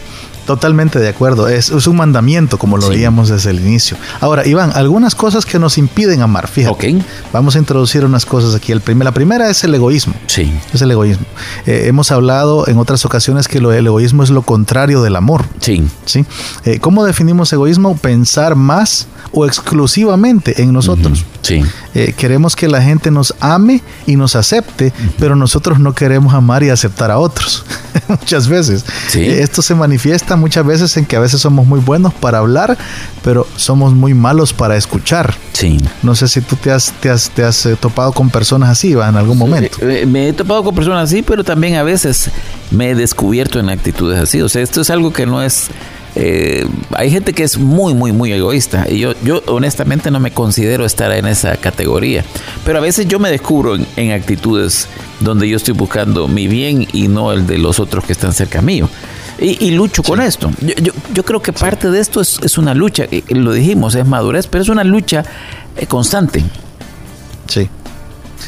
Totalmente 0.45 0.99
de 0.99 1.07
acuerdo. 1.07 1.47
Es, 1.47 1.69
un 1.69 1.95
mandamiento, 1.95 2.57
como 2.57 2.77
lo 2.77 2.89
veíamos 2.89 3.29
desde 3.29 3.51
el 3.51 3.59
inicio. 3.59 3.97
Ahora, 4.19 4.45
Iván, 4.45 4.71
algunas 4.75 5.15
cosas 5.15 5.45
que 5.45 5.59
nos 5.59 5.77
impiden 5.77 6.21
amar. 6.21 6.47
Fíjate. 6.47 7.03
Vamos 7.31 7.55
a 7.55 7.59
introducir 7.59 8.03
unas 8.05 8.25
cosas 8.25 8.55
aquí. 8.55 8.71
El 8.71 8.81
primer, 8.81 9.05
la 9.05 9.11
primera 9.13 9.49
es 9.49 9.63
el 9.63 9.73
egoísmo. 9.73 10.13
Sí. 10.27 10.53
Es 10.73 10.81
el 10.81 10.91
egoísmo. 10.91 11.25
Eh, 11.65 11.83
hemos 11.87 12.11
hablado 12.11 12.67
en 12.67 12.77
otras 12.77 13.05
ocasiones 13.05 13.47
que 13.47 13.61
lo, 13.61 13.71
el 13.71 13.87
egoísmo 13.87 14.23
es 14.23 14.29
lo 14.29 14.41
contrario 14.41 15.01
del 15.01 15.15
amor. 15.15 15.45
Sí. 15.59 15.87
¿Sí? 16.05 16.25
Eh, 16.65 16.79
¿Cómo 16.79 17.05
definimos 17.05 17.51
egoísmo? 17.53 17.95
Pensar 17.97 18.55
más 18.55 19.07
o 19.31 19.45
exclusivamente 19.45 20.61
en 20.61 20.73
nosotros. 20.73 21.25
Sí. 21.41 21.63
Eh, 21.95 22.13
queremos 22.17 22.55
que 22.55 22.67
la 22.67 22.81
gente 22.81 23.11
nos 23.11 23.35
ame 23.39 23.81
y 24.05 24.15
nos 24.15 24.35
acepte, 24.35 24.91
pero 25.19 25.35
nosotros 25.35 25.79
no 25.79 25.93
queremos 25.93 26.33
amar 26.33 26.63
y 26.63 26.69
aceptar 26.69 27.11
a 27.11 27.19
otros. 27.19 27.65
muchas 28.07 28.47
veces. 28.47 28.85
Eh, 29.13 29.39
esto 29.41 29.61
se 29.61 29.75
manifiesta 29.75 30.35
muchas 30.35 30.65
veces 30.65 30.95
en 30.97 31.05
que 31.05 31.15
a 31.15 31.19
veces 31.19 31.41
somos 31.41 31.65
muy 31.65 31.79
buenos 31.79 32.13
para 32.13 32.39
hablar, 32.39 32.77
pero 33.23 33.47
somos 33.55 33.93
muy 33.93 34.13
malos 34.13 34.53
para 34.53 34.75
escuchar. 34.75 35.35
Sí. 35.53 35.77
No 36.01 36.15
sé 36.15 36.27
si 36.27 36.41
tú 36.41 36.55
te 36.55 36.71
has, 36.71 36.91
te 36.99 37.09
has, 37.09 37.29
te 37.29 37.43
has 37.43 37.65
eh, 37.65 37.75
topado 37.79 38.11
con 38.11 38.29
personas 38.29 38.69
así, 38.69 38.93
¿va? 38.93 39.09
En 39.09 39.15
algún 39.15 39.37
momento. 39.37 39.77
me 40.07 40.29
he 40.29 40.33
topado 40.33 40.63
con 40.63 40.75
personas 40.75 41.09
así, 41.09 41.21
pero 41.21 41.43
también 41.43 41.75
a 41.75 41.83
veces 41.83 42.29
me 42.71 42.91
he 42.91 42.95
descubierto 42.95 43.59
en 43.59 43.69
actitudes 43.69 44.19
así. 44.19 44.41
O 44.41 44.49
sea, 44.49 44.61
esto 44.61 44.81
es 44.81 44.89
algo 44.89 45.13
que 45.13 45.25
no 45.25 45.41
es 45.43 45.67
eh, 46.15 46.65
hay 46.91 47.09
gente 47.09 47.33
que 47.33 47.43
es 47.43 47.57
muy, 47.57 47.93
muy, 47.93 48.11
muy 48.11 48.31
egoísta 48.31 48.85
y 48.87 48.99
yo, 48.99 49.13
yo 49.23 49.41
honestamente 49.47 50.11
no 50.11 50.19
me 50.19 50.31
considero 50.31 50.85
estar 50.85 51.11
en 51.11 51.25
esa 51.25 51.57
categoría. 51.57 52.23
Pero 52.65 52.77
a 52.77 52.81
veces 52.81 53.07
yo 53.07 53.19
me 53.19 53.31
descubro 53.31 53.75
en, 53.95 54.11
actitudes 54.11 54.87
donde 55.19 55.49
yo 55.49 55.57
estoy 55.57 55.73
buscando 55.73 56.27
mi 56.27 56.47
bien 56.47 56.87
y 56.93 57.07
no 57.07 57.31
el 57.31 57.47
de 57.47 57.57
los 57.57 57.79
otros 57.79 58.05
que 58.05 58.13
están 58.13 58.33
cerca 58.33 58.61
mío. 58.61 58.89
Y, 59.39 59.71
lucho 59.71 60.03
con 60.03 60.21
esto. 60.21 60.51
Yo, 60.61 60.93
yo, 61.13 61.25
creo 61.25 61.41
que 61.41 61.51
parte 61.51 61.89
de 61.89 61.99
esto 61.99 62.21
es, 62.21 62.39
es 62.43 62.57
una 62.57 62.73
lucha, 62.73 63.05
lo 63.29 63.51
dijimos, 63.51 63.95
es 63.95 64.05
madurez, 64.05 64.47
pero 64.47 64.61
es 64.61 64.69
una 64.69 64.83
lucha 64.83 65.25
eh, 65.75 65.87
constante. 65.87 66.43
Sí. 67.47 67.67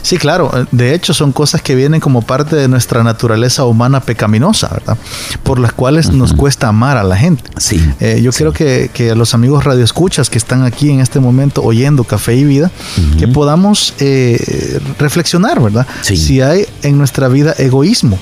Sí, 0.02 0.18
claro. 0.18 0.52
De 0.72 0.94
hecho, 0.94 1.14
son 1.14 1.32
cosas 1.32 1.62
que 1.62 1.76
vienen 1.76 2.00
como 2.00 2.22
parte 2.22 2.56
de 2.56 2.68
nuestra 2.68 3.04
naturaleza 3.04 3.66
humana 3.66 4.00
pecaminosa, 4.00 4.70
¿verdad? 4.70 4.98
Por 5.44 5.60
las 5.60 5.74
cuales 5.74 6.12
nos 6.12 6.34
cuesta 6.34 6.68
amar 6.68 6.98
a 6.98 7.04
la 7.04 7.18
gente. 7.18 7.44
Sí. 7.58 7.84
Eh, 8.00 8.22
yo 8.22 8.32
creo 8.32 8.54
que, 8.54 8.90
que, 8.94 9.16
los 9.16 9.34
amigos 9.34 9.64
radioescuchas 9.64 10.30
que 10.30 10.38
están 10.38 10.64
aquí 10.64 10.90
en 10.90 11.00
este 11.00 11.20
momento 11.20 11.64
oyendo 11.64 12.04
Café 12.04 12.36
y 12.36 12.44
Vida, 12.44 12.72
que 13.18 13.28
podamos 13.28 13.94
eh, 14.00 14.80
reflexionar, 15.00 15.62
¿verdad? 15.62 15.88
Si 16.02 16.42
hay 16.42 16.66
en 16.84 16.98
nuestra 16.98 17.28
vida 17.28 17.54
egoísmo. 17.58 18.18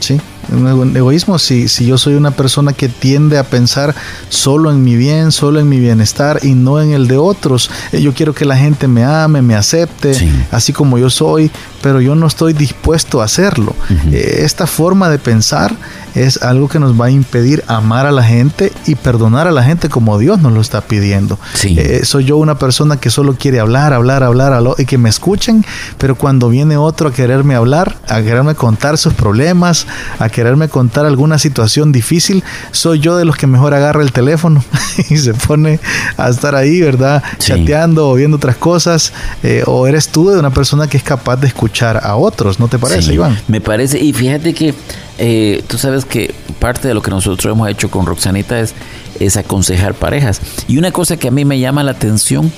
Sí 0.00 0.20
un 0.50 0.96
egoísmo 0.96 1.38
si, 1.38 1.68
si 1.68 1.86
yo 1.86 1.98
soy 1.98 2.14
una 2.14 2.30
persona 2.30 2.72
que 2.72 2.88
tiende 2.88 3.38
a 3.38 3.44
pensar 3.44 3.94
solo 4.28 4.70
en 4.70 4.82
mi 4.84 4.96
bien, 4.96 5.32
solo 5.32 5.60
en 5.60 5.68
mi 5.68 5.78
bienestar 5.78 6.40
y 6.42 6.52
no 6.52 6.80
en 6.80 6.92
el 6.92 7.08
de 7.08 7.16
otros. 7.16 7.70
Eh, 7.92 8.00
yo 8.00 8.12
quiero 8.14 8.34
que 8.34 8.44
la 8.44 8.56
gente 8.56 8.88
me 8.88 9.04
ame, 9.04 9.42
me 9.42 9.54
acepte, 9.54 10.12
así 10.50 10.72
como 10.72 10.98
yo 10.98 11.10
soy, 11.10 11.50
pero 11.86 12.00
yo 12.00 12.16
no 12.16 12.26
estoy 12.26 12.52
dispuesto 12.52 13.22
a 13.22 13.26
hacerlo. 13.26 13.72
Eh, 14.10 14.38
esta 14.40 14.66
forma 14.66 15.08
de 15.08 15.20
pensar 15.20 15.72
es 16.16 16.42
algo 16.42 16.68
que 16.68 16.80
nos 16.80 17.00
va 17.00 17.06
a 17.06 17.10
impedir 17.10 17.62
amar 17.68 18.06
a 18.06 18.10
la 18.10 18.24
gente 18.24 18.72
y 18.86 18.96
perdonar 18.96 19.46
a 19.46 19.52
la 19.52 19.62
gente 19.62 19.88
como 19.88 20.18
Dios 20.18 20.40
nos 20.40 20.52
lo 20.52 20.60
está 20.60 20.80
pidiendo. 20.80 21.38
Eh, 21.62 22.00
soy 22.04 22.24
yo 22.24 22.38
una 22.38 22.58
persona 22.58 22.96
que 22.96 23.10
solo 23.10 23.36
quiere 23.38 23.60
hablar, 23.60 23.92
hablar, 23.92 24.24
hablar, 24.24 24.64
y 24.78 24.84
que 24.84 24.98
me 24.98 25.08
escuchen, 25.08 25.64
pero 25.96 26.16
cuando 26.16 26.48
viene 26.48 26.76
otro 26.76 27.10
a 27.10 27.12
quererme 27.12 27.54
hablar, 27.54 27.96
a 28.08 28.20
quererme 28.20 28.56
contar 28.56 28.98
sus 28.98 29.14
problemas, 29.14 29.86
a 30.18 30.28
quererme 30.28 30.68
contar 30.68 31.06
alguna 31.06 31.38
situación 31.38 31.92
difícil, 31.92 32.42
soy 32.72 32.98
yo 32.98 33.16
de 33.16 33.24
los 33.24 33.36
que 33.36 33.46
mejor 33.46 33.74
agarra 33.74 34.02
el 34.02 34.10
teléfono 34.10 34.64
y 35.08 35.18
se 35.18 35.34
pone 35.34 35.78
a 36.16 36.30
estar 36.30 36.56
ahí, 36.56 36.80
¿verdad? 36.80 37.22
Chateando 37.38 38.08
o 38.08 38.14
viendo 38.14 38.38
otras 38.38 38.56
cosas. 38.56 39.12
Eh, 39.44 39.62
o 39.66 39.86
eres 39.86 40.08
tú 40.08 40.30
de 40.30 40.38
una 40.40 40.50
persona 40.50 40.88
que 40.88 40.96
es 40.96 41.04
capaz 41.04 41.36
de 41.36 41.46
escuchar 41.46 41.75
a 41.82 42.16
otros, 42.16 42.58
¿no 42.58 42.68
te 42.68 42.78
parece, 42.78 43.14
Iván? 43.14 43.38
Me 43.48 43.60
parece, 43.60 43.98
y 43.98 44.12
fíjate 44.12 44.54
que 44.54 44.74
eh, 45.18 45.62
tú 45.66 45.78
sabes 45.78 46.04
que 46.04 46.34
parte 46.58 46.88
de 46.88 46.94
lo 46.94 47.02
que 47.02 47.10
nosotros 47.10 47.52
hemos 47.52 47.68
hecho 47.68 47.90
con 47.90 48.06
Roxanita 48.06 48.60
es, 48.60 48.74
es 49.20 49.36
aconsejar 49.36 49.94
parejas. 49.94 50.40
Y 50.68 50.78
una 50.78 50.90
cosa 50.90 51.16
que 51.16 51.28
a 51.28 51.30
mí 51.30 51.44
me 51.44 51.58
llama 51.58 51.82
la 51.82 51.92
atención 51.92 52.50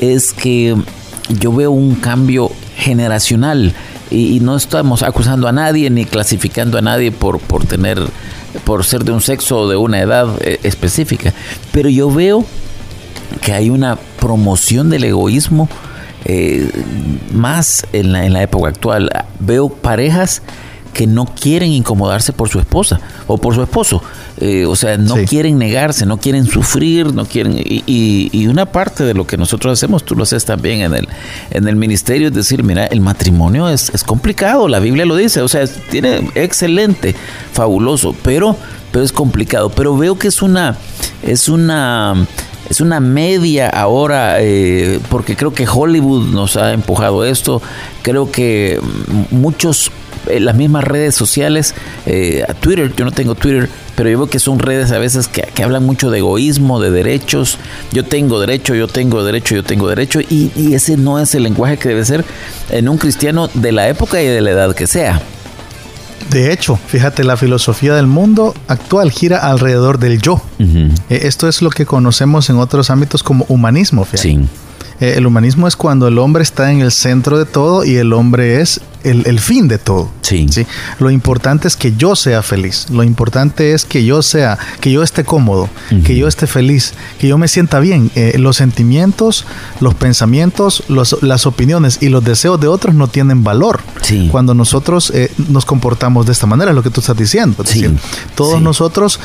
es 0.00 0.32
que 0.32 0.76
yo 1.28 1.52
veo 1.52 1.70
un 1.70 1.94
cambio 1.94 2.50
generacional 2.76 3.74
y, 4.10 4.38
no 4.40 4.56
estamos 4.56 5.02
acusando 5.02 5.48
a 5.48 5.52
nadie 5.52 5.90
ni 5.90 6.04
clasificando 6.04 6.78
a 6.78 6.82
nadie 6.82 7.10
por, 7.10 7.40
por 7.40 7.64
tener 7.64 8.00
por 8.64 8.84
ser 8.84 9.04
de 9.04 9.12
un 9.12 9.20
sexo 9.20 9.58
o 9.58 9.68
de 9.68 9.76
una 9.76 10.00
edad 10.00 10.28
eh, 10.40 10.60
específica 10.62 11.34
pero 11.72 11.88
yo 11.88 12.10
veo 12.10 12.44
que 13.40 13.52
hay 13.52 13.70
una 13.70 13.96
promoción 14.20 14.90
del 14.90 15.04
egoísmo 15.04 15.68
eh, 16.28 16.68
más 17.32 17.86
en 17.92 18.12
la, 18.12 18.26
en 18.26 18.32
la 18.32 18.42
época 18.42 18.68
actual 18.68 19.08
veo 19.38 19.68
parejas 19.68 20.42
que 20.96 21.06
no 21.06 21.26
quieren 21.26 21.72
incomodarse 21.72 22.32
por 22.32 22.48
su 22.48 22.58
esposa 22.58 22.98
o 23.26 23.36
por 23.36 23.54
su 23.54 23.62
esposo. 23.62 24.02
Eh, 24.38 24.64
o 24.64 24.74
sea, 24.74 24.96
no 24.96 25.14
quieren 25.28 25.58
negarse, 25.58 26.06
no 26.06 26.16
quieren 26.16 26.46
sufrir, 26.46 27.12
no 27.12 27.26
quieren... 27.26 27.54
Y, 27.58 28.46
una 28.46 28.64
parte 28.64 29.04
de 29.04 29.12
lo 29.12 29.26
que 29.26 29.36
nosotros 29.36 29.74
hacemos, 29.74 30.04
tú 30.04 30.16
lo 30.16 30.22
haces 30.22 30.46
también 30.46 30.80
en 30.80 30.94
el, 30.94 31.08
en 31.50 31.68
el 31.68 31.76
ministerio, 31.76 32.28
es 32.28 32.34
decir, 32.34 32.62
mira, 32.62 32.86
el 32.86 33.02
matrimonio 33.02 33.68
es, 33.68 33.90
es 33.90 34.04
complicado, 34.04 34.68
la 34.68 34.78
Biblia 34.78 35.04
lo 35.04 35.16
dice, 35.16 35.42
o 35.42 35.48
sea, 35.48 35.66
tiene 35.66 36.30
excelente, 36.34 37.14
fabuloso, 37.52 38.14
pero, 38.22 38.56
pero 38.90 39.04
es 39.04 39.12
complicado. 39.12 39.68
Pero 39.68 39.98
veo 39.98 40.18
que 40.18 40.28
es 40.28 40.40
una... 40.40 40.78
Es 41.22 41.48
una 41.50 42.26
es 42.68 42.80
una 42.80 43.00
media 43.00 43.68
ahora, 43.68 44.36
eh, 44.40 45.00
porque 45.08 45.36
creo 45.36 45.52
que 45.52 45.66
Hollywood 45.66 46.28
nos 46.30 46.56
ha 46.56 46.72
empujado 46.72 47.24
esto. 47.24 47.62
Creo 48.02 48.30
que 48.30 48.80
muchos 49.30 49.90
eh, 50.28 50.40
las 50.40 50.56
mismas 50.56 50.84
redes 50.84 51.14
sociales, 51.14 51.74
eh, 52.06 52.44
Twitter, 52.60 52.92
yo 52.96 53.04
no 53.04 53.12
tengo 53.12 53.34
Twitter, 53.34 53.68
pero 53.94 54.10
yo 54.10 54.18
veo 54.18 54.26
que 54.26 54.40
son 54.40 54.58
redes 54.58 54.90
a 54.90 54.98
veces 54.98 55.28
que, 55.28 55.62
hablan 55.62 55.84
mucho 55.84 56.10
de 56.10 56.18
egoísmo, 56.18 56.80
de 56.80 56.90
derechos. 56.90 57.58
Yo 57.92 58.04
tengo 58.04 58.40
derecho, 58.40 58.74
yo 58.74 58.88
tengo 58.88 59.24
derecho, 59.24 59.54
yo 59.54 59.62
tengo 59.62 59.88
derecho. 59.88 60.20
Y, 60.20 60.50
y 60.56 60.74
ese 60.74 60.96
no 60.96 61.20
es 61.20 61.34
el 61.34 61.44
lenguaje 61.44 61.76
que 61.76 61.88
debe 61.90 62.04
ser 62.04 62.24
en 62.70 62.88
un 62.88 62.98
cristiano 62.98 63.48
de 63.54 63.72
la 63.72 63.88
época 63.88 64.20
y 64.20 64.26
de 64.26 64.40
la 64.40 64.50
edad 64.50 64.74
que 64.74 64.86
sea. 64.86 65.22
De 66.30 66.52
hecho, 66.52 66.76
fíjate, 66.76 67.24
la 67.24 67.36
filosofía 67.36 67.94
del 67.94 68.06
mundo 68.06 68.54
actual 68.68 69.10
gira 69.10 69.38
alrededor 69.38 69.98
del 69.98 70.20
yo. 70.20 70.42
Eh, 70.58 70.92
esto 71.22 71.48
es 71.48 71.62
lo 71.62 71.70
que 71.70 71.86
conocemos 71.86 72.50
en 72.50 72.56
otros 72.56 72.90
ámbitos 72.90 73.22
como 73.22 73.44
humanismo. 73.48 74.04
Fíjate. 74.04 74.22
Sí. 74.22 74.48
Eh, 75.00 75.14
el 75.16 75.26
humanismo 75.26 75.68
es 75.68 75.76
cuando 75.76 76.08
el 76.08 76.18
hombre 76.18 76.42
está 76.42 76.72
en 76.72 76.80
el 76.80 76.90
centro 76.90 77.38
de 77.38 77.44
todo 77.44 77.84
y 77.84 77.96
el 77.96 78.12
hombre 78.12 78.60
es 78.60 78.80
el, 79.04 79.38
fin 79.38 79.68
de 79.68 79.78
todo. 79.78 80.10
Sí. 80.22 80.48
sí. 80.50 80.66
Lo 80.98 81.12
importante 81.12 81.68
es 81.68 81.76
que 81.76 81.94
yo 81.94 82.16
sea 82.16 82.42
feliz. 82.42 82.86
Lo 82.90 83.04
importante 83.04 83.72
es 83.72 83.84
que 83.84 84.04
yo 84.04 84.20
sea, 84.20 84.58
que 84.80 84.90
yo 84.90 85.04
esté 85.04 85.22
cómodo, 85.22 85.68
que 86.04 86.16
yo 86.16 86.26
esté 86.26 86.48
feliz, 86.48 86.92
que 87.20 87.28
yo 87.28 87.38
me 87.38 87.46
sienta 87.46 87.78
bien. 87.78 88.10
Eh, 88.16 88.36
los 88.38 88.56
sentimientos, 88.56 89.46
los 89.78 89.94
pensamientos, 89.94 90.82
las 90.88 91.46
opiniones 91.46 91.98
y 92.00 92.08
los 92.08 92.24
deseos 92.24 92.58
de 92.58 92.66
otros 92.66 92.96
no 92.96 93.06
tienen 93.06 93.44
valor. 93.44 93.80
Sí. 94.02 94.28
Cuando 94.32 94.54
nosotros 94.54 95.12
eh, 95.14 95.30
nos 95.50 95.64
comportamos 95.64 96.26
de 96.26 96.32
esta 96.32 96.48
manera, 96.48 96.72
es 96.72 96.74
lo 96.74 96.82
que 96.82 96.90
tú 96.90 96.98
estás 96.98 97.16
diciendo. 97.16 97.62
Sí. 97.64 97.86
todos 98.34 98.60
nosotros 98.60 99.20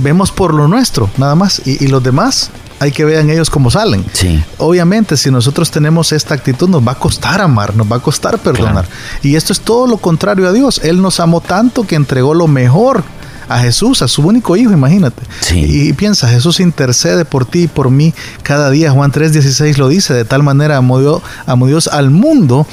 vemos 0.00 0.30
por 0.30 0.52
lo 0.52 0.68
nuestro, 0.68 1.08
nada 1.16 1.34
más. 1.36 1.62
Y, 1.64 1.82
y 1.82 1.86
los 1.86 2.02
demás 2.02 2.50
hay 2.82 2.90
que 2.90 3.04
vean 3.04 3.30
ellos 3.30 3.48
cómo 3.48 3.70
salen. 3.70 4.04
Sí. 4.12 4.42
Obviamente, 4.58 5.16
si 5.16 5.30
nosotros 5.30 5.70
tenemos 5.70 6.10
esta 6.10 6.34
actitud, 6.34 6.68
nos 6.68 6.84
va 6.86 6.92
a 6.92 6.94
costar 6.96 7.40
amar, 7.40 7.76
nos 7.76 7.90
va 7.90 7.96
a 7.96 8.00
costar 8.00 8.40
perdonar. 8.40 8.86
Y 9.22 9.36
esto 9.36 9.52
es 9.52 9.60
todo 9.60 9.86
lo 9.86 9.98
contrario 9.98 10.48
a 10.48 10.52
Dios. 10.52 10.80
Él 10.82 11.00
nos 11.00 11.20
amó 11.20 11.40
tanto 11.40 11.86
que 11.86 11.94
entregó 11.94 12.34
lo 12.34 12.48
mejor 12.48 13.04
a 13.48 13.60
Jesús, 13.60 14.02
a 14.02 14.08
su 14.08 14.22
único 14.22 14.56
hijo, 14.56 14.72
imagínate. 14.72 15.22
Y, 15.52 15.92
piensa, 15.92 16.26
Jesús 16.28 16.58
intercede 16.58 17.24
por 17.24 17.44
ti 17.44 17.62
y 17.62 17.68
por 17.68 17.90
mí 17.90 18.14
cada 18.42 18.68
día. 18.68 18.90
Juan 18.90 19.12
3:16 19.12 19.76
lo 19.76 19.86
dice, 19.86 20.12
de 20.12 20.24
tal 20.24 20.42
manera 20.42 20.76
amó 20.76 20.98
Dios, 20.98 21.22
amó 21.46 21.68
Dios 21.68 21.86
al 21.86 22.10
mundo 22.10 22.66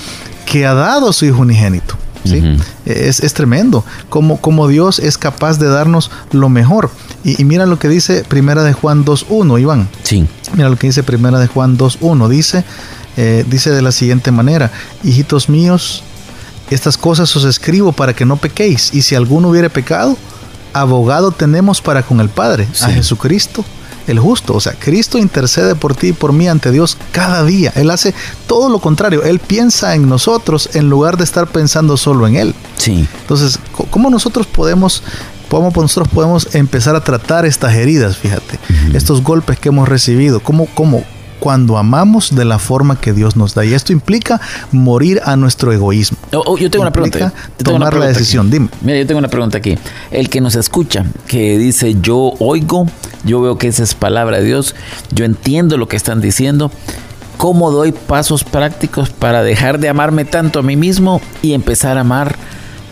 que 0.48 0.66
ha 0.66 0.74
dado 0.74 1.10
a 1.10 1.14
su 1.14 1.26
hijo 1.26 1.42
unigénito. 1.42 1.96
¿Sí? 2.24 2.58
es, 2.86 3.20
es, 3.20 3.34
tremendo 3.34 3.84
como, 4.10 4.40
como 4.42 4.68
Dios 4.68 5.00
es 5.00 5.18
capaz 5.18 5.60
de 5.60 5.68
darnos 5.68 6.12
lo 6.32 6.50
mejor. 6.50 6.92
Y, 7.24 7.44
mira 7.44 7.66
lo 7.66 7.80
que 7.80 7.90
dice 7.90 8.24
Primera 8.24 8.64
de 8.64 8.74
Juan 8.74 9.06
2.1, 9.06 9.62
Iván. 9.62 9.90
Sí. 10.04 10.28
Mira 10.56 10.70
lo 10.70 10.78
que 10.78 10.88
dice 10.88 11.04
Primera 11.04 11.40
de 11.40 11.48
Juan 11.48 11.78
2.1. 11.78 12.28
Dice, 12.30 12.64
eh, 13.18 13.46
dice 13.50 13.72
de 13.72 13.82
la 13.82 13.92
siguiente 13.92 14.32
manera, 14.32 14.72
hijitos 15.04 15.50
míos, 15.50 16.04
estas 16.70 16.98
cosas 16.98 17.36
os 17.36 17.44
escribo 17.44 17.92
para 17.92 18.14
que 18.14 18.26
no 18.26 18.38
pequéis. 18.38 18.94
Y 18.94 19.02
si 19.02 19.16
alguno 19.16 19.50
hubiere 19.50 19.70
pecado, 19.70 20.18
abogado 20.74 21.32
tenemos 21.32 21.82
para 21.82 22.04
con 22.04 22.20
el 22.20 22.30
Padre, 22.30 22.68
a 22.82 22.90
Jesucristo 22.90 23.66
el 24.10 24.20
justo. 24.20 24.56
O 24.56 24.60
sea, 24.60 24.74
Cristo 24.74 25.18
intercede 25.18 25.76
por 25.76 25.96
ti 25.96 26.08
y 26.08 26.14
por 26.14 26.34
mí 26.34 26.48
ante 26.48 26.72
Dios 26.72 26.98
cada 27.12 27.44
día. 27.44 27.72
Él 27.76 27.92
hace 27.92 28.14
todo 28.48 28.70
lo 28.70 28.80
contrario. 28.80 29.24
Él 29.24 29.40
piensa 29.40 29.96
en 29.96 30.10
nosotros 30.10 30.70
en 30.74 30.90
lugar 30.90 31.18
de 31.18 31.24
estar 31.24 31.48
pensando 31.48 31.98
solo 31.98 32.28
en 32.28 32.36
Él. 32.36 32.56
Sí. 32.78 33.08
Entonces, 33.22 33.60
¿cómo 33.90 34.10
nosotros 34.10 34.48
podemos 34.48 35.04
cómo 35.50 35.72
nosotros 35.76 36.08
podemos 36.10 36.56
empezar 36.56 36.96
a 36.96 37.04
tratar 37.04 37.46
estas 37.46 37.74
heridas, 37.74 38.18
fíjate, 38.18 38.60
estos 38.94 39.24
golpes 39.24 39.60
que 39.60 39.70
hemos 39.70 39.90
recibido, 39.90 40.42
cómo, 40.42 40.68
cómo, 40.76 41.04
cuando 41.40 41.78
amamos 41.78 42.36
de 42.36 42.46
la 42.46 42.60
forma 42.60 43.00
que 43.00 43.14
Dios 43.14 43.36
nos 43.36 43.56
da. 43.56 43.66
Y 43.66 43.74
esto 43.74 43.92
implica 43.92 44.40
morir 44.72 45.22
a 45.26 45.36
nuestro 45.36 45.72
egoísmo. 45.72 46.18
Oh, 46.34 46.44
oh, 46.46 46.58
yo 46.58 46.70
tengo 46.70 46.84
una 46.84 46.92
pregunta. 46.92 47.34
tomar 47.64 47.96
la 47.96 48.08
decisión. 48.08 48.52
Dime. 48.52 48.70
Mira, 48.82 49.00
yo 49.00 49.08
tengo 49.08 49.20
una 49.20 49.30
pregunta 49.30 49.58
aquí. 49.58 49.78
El 50.12 50.30
que 50.30 50.42
nos 50.42 50.56
escucha, 50.56 51.06
que 51.28 51.58
dice 51.58 51.96
yo 52.02 52.34
oigo, 52.40 52.86
yo 53.24 53.42
veo 53.42 53.58
que 53.58 53.68
esa 53.68 53.84
es 53.84 53.96
palabra 53.96 54.38
de 54.38 54.46
Dios, 54.46 54.76
yo 55.12 55.26
entiendo 55.26 55.78
lo 55.78 55.88
que 55.88 55.98
están 55.98 56.22
diciendo. 56.22 56.72
¿cómo 57.40 57.72
doy 57.72 57.94
pasos 57.94 58.44
prácticos 58.44 59.12
para 59.12 59.44
dejar 59.44 59.80
de 59.80 59.88
amarme 59.88 60.26
tanto 60.26 60.60
a 60.60 60.62
mí 60.62 60.76
mismo 60.76 61.22
y 61.42 61.54
empezar 61.54 61.98
a 61.98 62.02
amar 62.02 62.36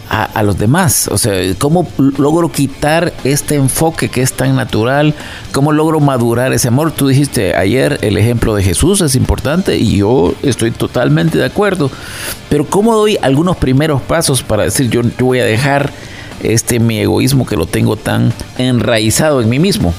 a, 0.10 0.42
los 0.42 0.58
demás? 0.58 1.10
O 1.12 1.18
sea, 1.18 1.34
¿cómo 1.60 1.86
logro 1.98 2.50
quitar 2.50 3.12
este 3.26 3.56
enfoque 3.56 4.08
que 4.08 4.22
es 4.22 4.32
tan 4.32 4.56
natural? 4.56 5.14
¿Cómo 5.52 5.74
logro 5.74 6.00
madurar 6.00 6.54
ese 6.54 6.70
amor? 6.70 6.94
Tú 6.94 7.10
dijiste 7.10 7.58
ayer 7.58 8.00
el 8.02 8.18
ejemplo 8.18 8.56
de 8.56 8.64
Jesús 8.64 9.02
es 9.02 9.16
importante 9.16 9.76
y 9.76 9.98
yo 9.98 10.34
estoy 10.44 10.72
totalmente 10.72 11.38
de 11.38 11.44
acuerdo. 11.44 11.92
Pero 12.48 12.66
¿cómo 12.66 12.96
doy 12.96 13.18
algunos 13.22 13.58
primeros 13.58 14.02
pasos 14.02 14.44
para 14.44 14.64
decir 14.64 14.90
yo, 14.90 15.02
yo 15.02 15.26
voy 15.26 15.42
a 15.42 15.46
dejar 15.46 15.92
este 16.42 16.80
mi 16.80 17.00
egoísmo 17.00 17.46
que 17.46 17.58
lo 17.58 17.66
tengo 17.66 17.98
tan 17.98 18.32
enraizado 18.58 19.42
en 19.42 19.50
mí 19.50 19.60
mismo? 19.60 19.94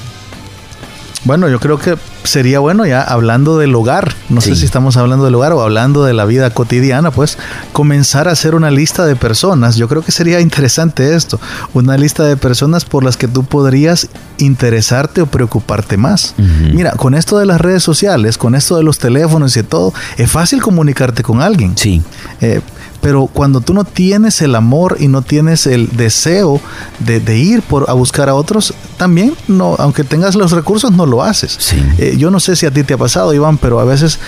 Bueno, 1.25 1.49
yo 1.49 1.59
creo 1.59 1.77
que 1.77 1.97
sería 2.23 2.59
bueno 2.59 2.85
ya 2.85 3.01
hablando 3.01 3.57
del 3.57 3.75
hogar, 3.75 4.13
no 4.29 4.39
sé 4.41 4.55
si 4.55 4.65
estamos 4.65 4.95
hablando 4.97 5.25
del 5.25 5.35
hogar 5.35 5.51
o 5.51 5.61
hablando 5.61 6.03
de 6.05 6.13
la 6.13 6.25
vida 6.25 6.49
cotidiana, 6.51 7.11
pues 7.11 7.37
comenzar 7.73 8.27
a 8.27 8.31
hacer 8.31 8.55
una 8.55 8.71
lista 8.71 9.05
de 9.05 9.15
personas. 9.15 9.75
Yo 9.75 9.87
creo 9.87 10.01
que 10.01 10.11
sería 10.11 10.39
interesante 10.39 11.15
esto, 11.15 11.39
una 11.73 11.97
lista 11.97 12.23
de 12.23 12.37
personas 12.37 12.85
por 12.85 13.03
las 13.03 13.17
que 13.17 13.27
tú 13.27 13.43
podrías 13.43 14.07
interesarte 14.37 15.21
o 15.21 15.25
preocuparte 15.25 15.97
más. 15.97 16.35
Mira, 16.73 16.91
con 16.93 17.15
esto 17.15 17.37
de 17.37 17.45
las 17.45 17.59
redes 17.59 17.83
sociales, 17.83 18.37
con 18.37 18.55
esto 18.55 18.77
de 18.77 18.83
los 18.83 18.97
teléfonos 18.97 19.55
y 19.57 19.63
todo, 19.63 19.93
es 20.17 20.31
fácil 20.31 20.61
comunicarte 20.61 21.23
con 21.23 21.41
alguien. 21.41 21.77
Sí. 21.77 22.01
Eh, 22.41 22.61
pero 23.01 23.27
cuando 23.27 23.61
tú 23.61 23.73
no 23.73 23.83
tienes 23.83 24.41
el 24.41 24.55
amor 24.55 24.97
y 24.99 25.07
no 25.07 25.21
tienes 25.21 25.67
el 25.67 25.89
deseo 25.95 26.59
de, 26.99 27.37
ir 27.37 27.61
por, 27.61 27.89
a 27.89 27.93
buscar 27.93 28.29
a 28.29 28.35
otros, 28.35 28.73
también, 28.97 29.33
no, 29.47 29.75
aunque 29.79 30.03
tengas 30.03 30.35
los 30.35 30.51
recursos, 30.51 30.91
no 30.91 31.05
lo 31.05 31.23
haces. 31.23 31.73
Eh, 31.97 32.15
yo 32.17 32.31
no 32.31 32.39
sé 32.39 32.55
si 32.55 32.65
a 32.65 32.71
ti 32.71 32.83
te 32.83 32.95
ha 32.95 32.97
pasado, 32.97 33.33
Iván, 33.33 33.57
pero 33.57 33.79
a 33.79 33.85
veces, 33.85 34.19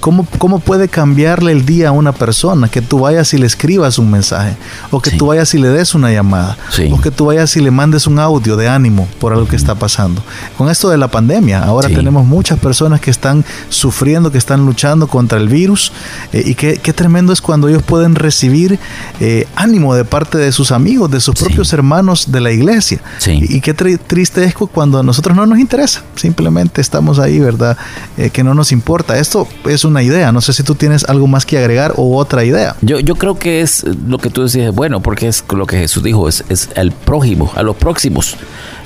¿cómo, 0.00 0.26
¿cómo 0.38 0.58
puede 0.58 0.88
cambiarle 0.88 1.52
el 1.52 1.64
día 1.64 1.90
a 1.90 1.92
una 1.92 2.12
persona? 2.12 2.68
Que 2.68 2.82
tú 2.82 3.00
vayas 3.00 3.32
y 3.34 3.38
le 3.38 3.46
escribas 3.46 3.98
un 3.98 4.10
mensaje, 4.10 4.56
o 4.90 5.00
que 5.00 5.12
tú 5.12 5.26
vayas 5.26 5.54
y 5.54 5.58
le 5.58 5.68
des 5.68 5.94
una 5.94 6.10
llamada, 6.10 6.56
o 6.90 7.00
que 7.00 7.12
tú 7.12 7.26
vayas 7.26 7.56
y 7.56 7.60
le 7.60 7.70
mandes 7.70 8.06
un 8.06 8.18
audio 8.18 8.56
de 8.56 8.68
ánimo 8.68 9.06
por 9.20 9.32
algo 9.32 9.46
que 9.46 9.56
está 9.56 9.76
pasando. 9.76 10.22
Con 10.58 10.68
esto 10.68 10.88
de 10.88 10.96
la 10.96 11.08
pandemia, 11.08 11.62
ahora 11.62 11.88
tenemos 11.88 12.26
muchas 12.26 12.58
personas 12.58 13.00
que 13.00 13.10
están 13.10 13.44
sufriendo, 13.68 14.32
que 14.32 14.38
están 14.38 14.66
luchando 14.66 15.06
contra 15.06 15.38
el 15.38 15.48
virus, 15.48 15.92
eh, 16.32 16.42
y 16.44 16.54
qué, 16.56 16.78
qué 16.78 16.92
tremendo 16.92 17.32
es 17.32 17.40
cuando 17.40 17.68
ellos 17.68 17.82
pueden 17.84 18.15
recibir 18.16 18.78
eh, 19.20 19.46
ánimo 19.54 19.94
de 19.94 20.04
parte 20.04 20.38
de 20.38 20.52
sus 20.52 20.72
amigos, 20.72 21.10
de 21.10 21.20
sus 21.20 21.34
propios 21.34 21.72
hermanos 21.72 22.32
de 22.32 22.40
la 22.40 22.50
iglesia. 22.50 23.00
Y, 23.26 23.60
qué 23.60 23.74
triste 23.74 24.44
es 24.44 24.54
cuando 24.54 24.98
a 24.98 25.02
nosotros 25.02 25.36
no 25.36 25.46
nos 25.46 25.58
interesa, 25.58 26.02
simplemente 26.14 26.80
estamos 26.80 27.18
ahí, 27.18 27.38
¿verdad? 27.38 27.76
Eh, 28.16 28.30
que 28.30 28.42
no 28.42 28.54
nos 28.54 28.72
importa. 28.72 29.18
Esto 29.18 29.48
es 29.64 29.84
una 29.84 30.02
idea, 30.02 30.32
no 30.32 30.40
sé 30.40 30.52
si 30.52 30.62
tú 30.62 30.74
tienes 30.74 31.04
algo 31.04 31.26
más 31.26 31.46
que 31.46 31.58
agregar 31.58 31.94
o 31.96 32.16
otra 32.16 32.44
idea. 32.44 32.76
Yo, 32.82 33.00
yo 33.00 33.16
creo 33.16 33.38
que 33.38 33.60
es 33.60 33.84
lo 33.84 34.18
que 34.18 34.30
tú 34.30 34.42
decías, 34.42 34.74
bueno, 34.74 35.00
porque 35.00 35.28
es 35.28 35.44
lo 35.50 35.66
que 35.66 35.78
Jesús 35.78 36.02
dijo, 36.02 36.28
es, 36.28 36.44
es 36.48 36.68
al 36.76 36.92
prójimo, 36.92 37.52
a 37.54 37.62
los 37.62 37.76
próximos. 37.76 38.36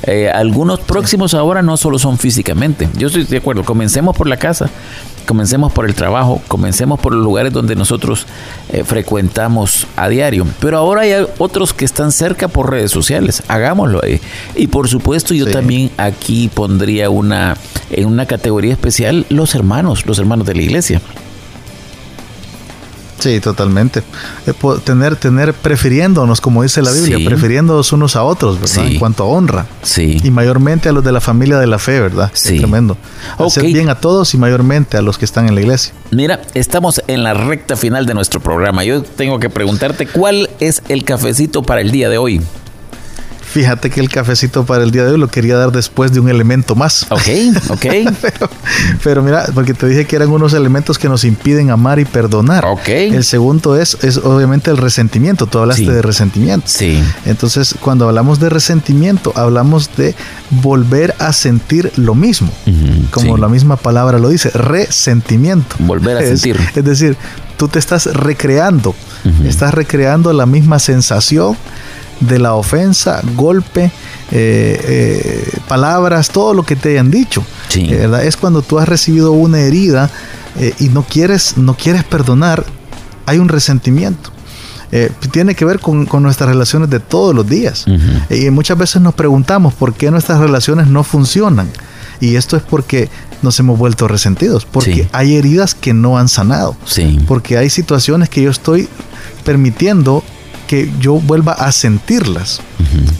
Eh, 0.05 0.31
algunos 0.31 0.81
próximos 0.81 1.35
ahora 1.35 1.63
no 1.63 1.77
solo 1.77 1.99
son 1.99 2.19
físicamente. 2.19 2.89
Yo 2.97 3.09
estoy 3.09 3.25
de 3.25 3.37
acuerdo, 3.37 3.65
comencemos 3.65 4.17
por 4.17 4.27
la 4.27 4.37
casa, 4.37 4.71
comencemos 5.27 5.73
por 5.73 5.87
el 5.87 5.95
trabajo, 5.95 6.41
comencemos 6.49 6.99
por 6.99 7.13
los 7.13 7.23
lugares 7.23 7.53
donde 7.53 7.77
nosotros 7.77 8.27
eh, 8.71 8.83
frecuentamos 8.85 9.87
a 9.97 10.09
diario. 10.09 10.47
Pero 10.61 10.79
ahora 10.79 11.03
hay 11.03 11.27
otros 11.39 11.73
que 11.73 11.85
están 11.85 12.13
cerca 12.13 12.49
por 12.49 12.71
redes 12.71 12.91
sociales. 12.91 13.43
Hagámoslo 13.49 14.01
ahí. 14.03 14.21
Y 14.57 14.69
por 14.69 14.89
supuesto, 14.89 15.35
yo 15.35 15.47
también 15.47 15.91
aquí 15.97 16.51
pondría 16.53 17.11
una 17.11 17.57
en 17.91 18.07
una 18.07 18.27
categoría 18.27 18.73
especial 18.73 19.27
los 19.29 19.55
hermanos, 19.55 20.07
los 20.07 20.19
hermanos 20.19 20.47
de 20.47 20.55
la 20.55 20.63
iglesia. 20.63 21.01
Sí, 23.21 23.39
totalmente. 23.39 24.03
Eh, 24.47 24.53
tener, 24.83 25.15
tener 25.17 25.55
prefiriéndonos, 25.55 26.41
como 26.41 26.63
dice 26.63 26.83
la 26.83 26.91
Biblia, 26.91 27.19
prefiriéndonos 27.25 27.93
unos 27.93 28.17
a 28.17 28.25
otros, 28.25 28.59
¿verdad? 28.61 28.87
En 28.87 28.99
cuanto 28.99 29.23
a 29.23 29.27
honra. 29.27 29.67
Sí. 29.83 30.21
Y 30.25 30.31
mayormente 30.31 30.89
a 30.89 30.93
los 30.93 31.05
de 31.05 31.13
la 31.13 31.21
familia 31.21 31.59
de 31.59 31.67
la 31.67 31.79
fe, 31.79 32.01
¿verdad? 32.01 32.31
Sí. 32.35 32.59
tremendo. 32.59 32.97
Hacer 33.39 33.65
bien 33.65 33.89
a 33.91 33.95
todos 33.95 34.35
y 34.35 34.39
mayormente 34.39 34.97
a 34.97 35.03
los 35.03 35.19
que 35.19 35.25
están 35.25 35.47
en 35.49 35.55
la 35.55 35.61
iglesia. 35.61 35.93
Mira, 36.11 36.41
estamos 36.55 37.03
en 37.07 37.23
la 37.23 37.35
recta 37.35 37.77
final 37.77 38.07
de 38.07 38.15
nuestro 38.15 38.41
programa. 38.41 38.85
Yo 38.85 39.03
tengo 39.03 39.39
que 39.39 39.51
preguntarte 39.51 40.07
cuál 40.07 40.49
es 40.59 40.83
el 40.89 41.05
cafecito 41.05 41.63
para 41.63 41.81
el 41.81 41.91
día 41.91 42.09
de 42.09 42.19
hoy. 42.19 42.41
Fíjate 43.53 43.91
que 43.91 44.01
el 44.01 44.09
cafecito 44.09 44.65
para 44.65 44.85
el 44.85 44.93
día 44.93 45.05
de 45.05 45.13
hoy 45.13 45.19
lo 45.19 45.27
quería 45.27 45.57
dar 45.57 45.73
después 45.73 46.13
de 46.13 46.21
un 46.21 46.29
elemento 46.29 46.77
más. 46.77 47.07
Ok, 47.11 47.29
ok. 47.71 47.87
pero, 49.03 49.23
mira, 49.23 49.47
porque 49.53 49.75
te 49.75 49.89
dije 49.89 50.05
que 50.05 50.15
eran 50.15 50.29
unos 50.29 50.53
elementos 50.53 50.99
que 50.99 51.09
nos 51.09 51.25
impiden 51.25 51.71
amar 51.71 51.99
y 51.99 52.05
perdonar. 52.05 52.65
Ok. 52.65 52.89
El 52.89 53.25
segundo 53.25 53.77
es, 53.77 53.99
es 54.03 54.19
obviamente 54.19 54.71
el 54.71 54.77
resentimiento. 54.77 55.47
Tú 55.47 55.59
hablaste 55.59 55.91
de 55.91 56.01
resentimiento. 56.01 56.69
Sí. 56.69 57.03
Entonces, 57.25 57.75
cuando 57.81 58.09
hablamos 58.09 58.39
de 58.39 58.51
resentimiento, 58.51 59.33
hablamos 59.35 59.91
de 59.97 60.15
volver 60.51 61.17
a 61.19 61.33
sentir 61.33 61.93
lo 61.97 62.15
mismo. 62.15 62.53
como 63.11 63.37
la 63.37 63.49
misma 63.49 63.77
palabra 63.77 64.21
lo 64.21 64.29
dice, 64.29 64.51
resentimiento. 64.51 65.75
Volver 65.81 66.19
a 66.19 66.21
sentir. 66.21 66.57
Es 66.75 66.85
decir, 66.85 67.17
tú 67.57 67.67
te 67.67 67.81
estás 67.81 68.07
recreando. 68.07 68.95
Estás 69.45 69.75
recreando 69.75 70.33
la 70.33 70.47
misma 70.47 70.79
sensación 70.79 71.57
de 72.21 72.39
la 72.39 72.55
ofensa, 72.55 73.21
golpe, 73.35 73.85
eh, 73.85 73.91
eh, 74.31 75.59
palabras, 75.67 76.29
todo 76.29 76.55
lo 76.55 76.63
que 76.63 76.77
te 76.77 76.91
hayan 76.91 77.11
dicho. 77.11 77.45
¿verdad? 77.75 78.25
Es 78.25 78.37
cuando 78.37 78.63
tú 78.63 78.79
has 78.79 78.89
recibido 78.89 79.33
una 79.33 79.61
herida 79.61 80.11
eh, 80.59 80.75
y 80.79 80.89
no 80.89 81.03
quieres, 81.03 81.57
no 81.57 81.75
quieres 81.75 82.05
perdonar, 82.05 82.65
hay 83.27 83.39
un 83.39 83.49
resentimiento. 83.49 84.31
tiene 85.31 85.55
que 85.55 85.65
ver 85.65 85.79
con, 85.81 86.07
nuestras 86.23 86.49
relaciones 86.49 86.91
de 86.91 87.01
todos 87.01 87.35
los 87.35 87.49
días. 87.49 87.87
Y 88.29 88.51
muchas 88.51 88.77
veces 88.77 89.01
nos 89.01 89.15
preguntamos 89.15 89.75
por 89.75 89.95
qué 89.95 90.11
nuestras 90.11 90.39
relaciones 90.39 90.87
no 90.89 91.05
funcionan. 91.05 91.69
Y 92.21 92.37
esto 92.37 92.57
es 92.57 92.63
porque 92.63 93.09
nos 93.41 93.59
hemos 93.61 93.79
vuelto 93.79 94.07
resentidos, 94.07 94.67
porque 94.67 95.09
hay 95.13 95.37
heridas 95.37 95.75
que 95.75 95.95
no 95.95 96.19
han 96.19 96.29
sanado, 96.29 96.77
porque 97.27 97.57
hay 97.57 97.71
situaciones 97.71 98.29
que 98.29 98.43
yo 98.43 98.51
estoy 98.51 98.89
permitiendo 99.45 100.23
que 100.71 100.89
yo 101.01 101.15
vuelva 101.15 101.55
a 101.55 101.73
sentirlas. 101.73 102.61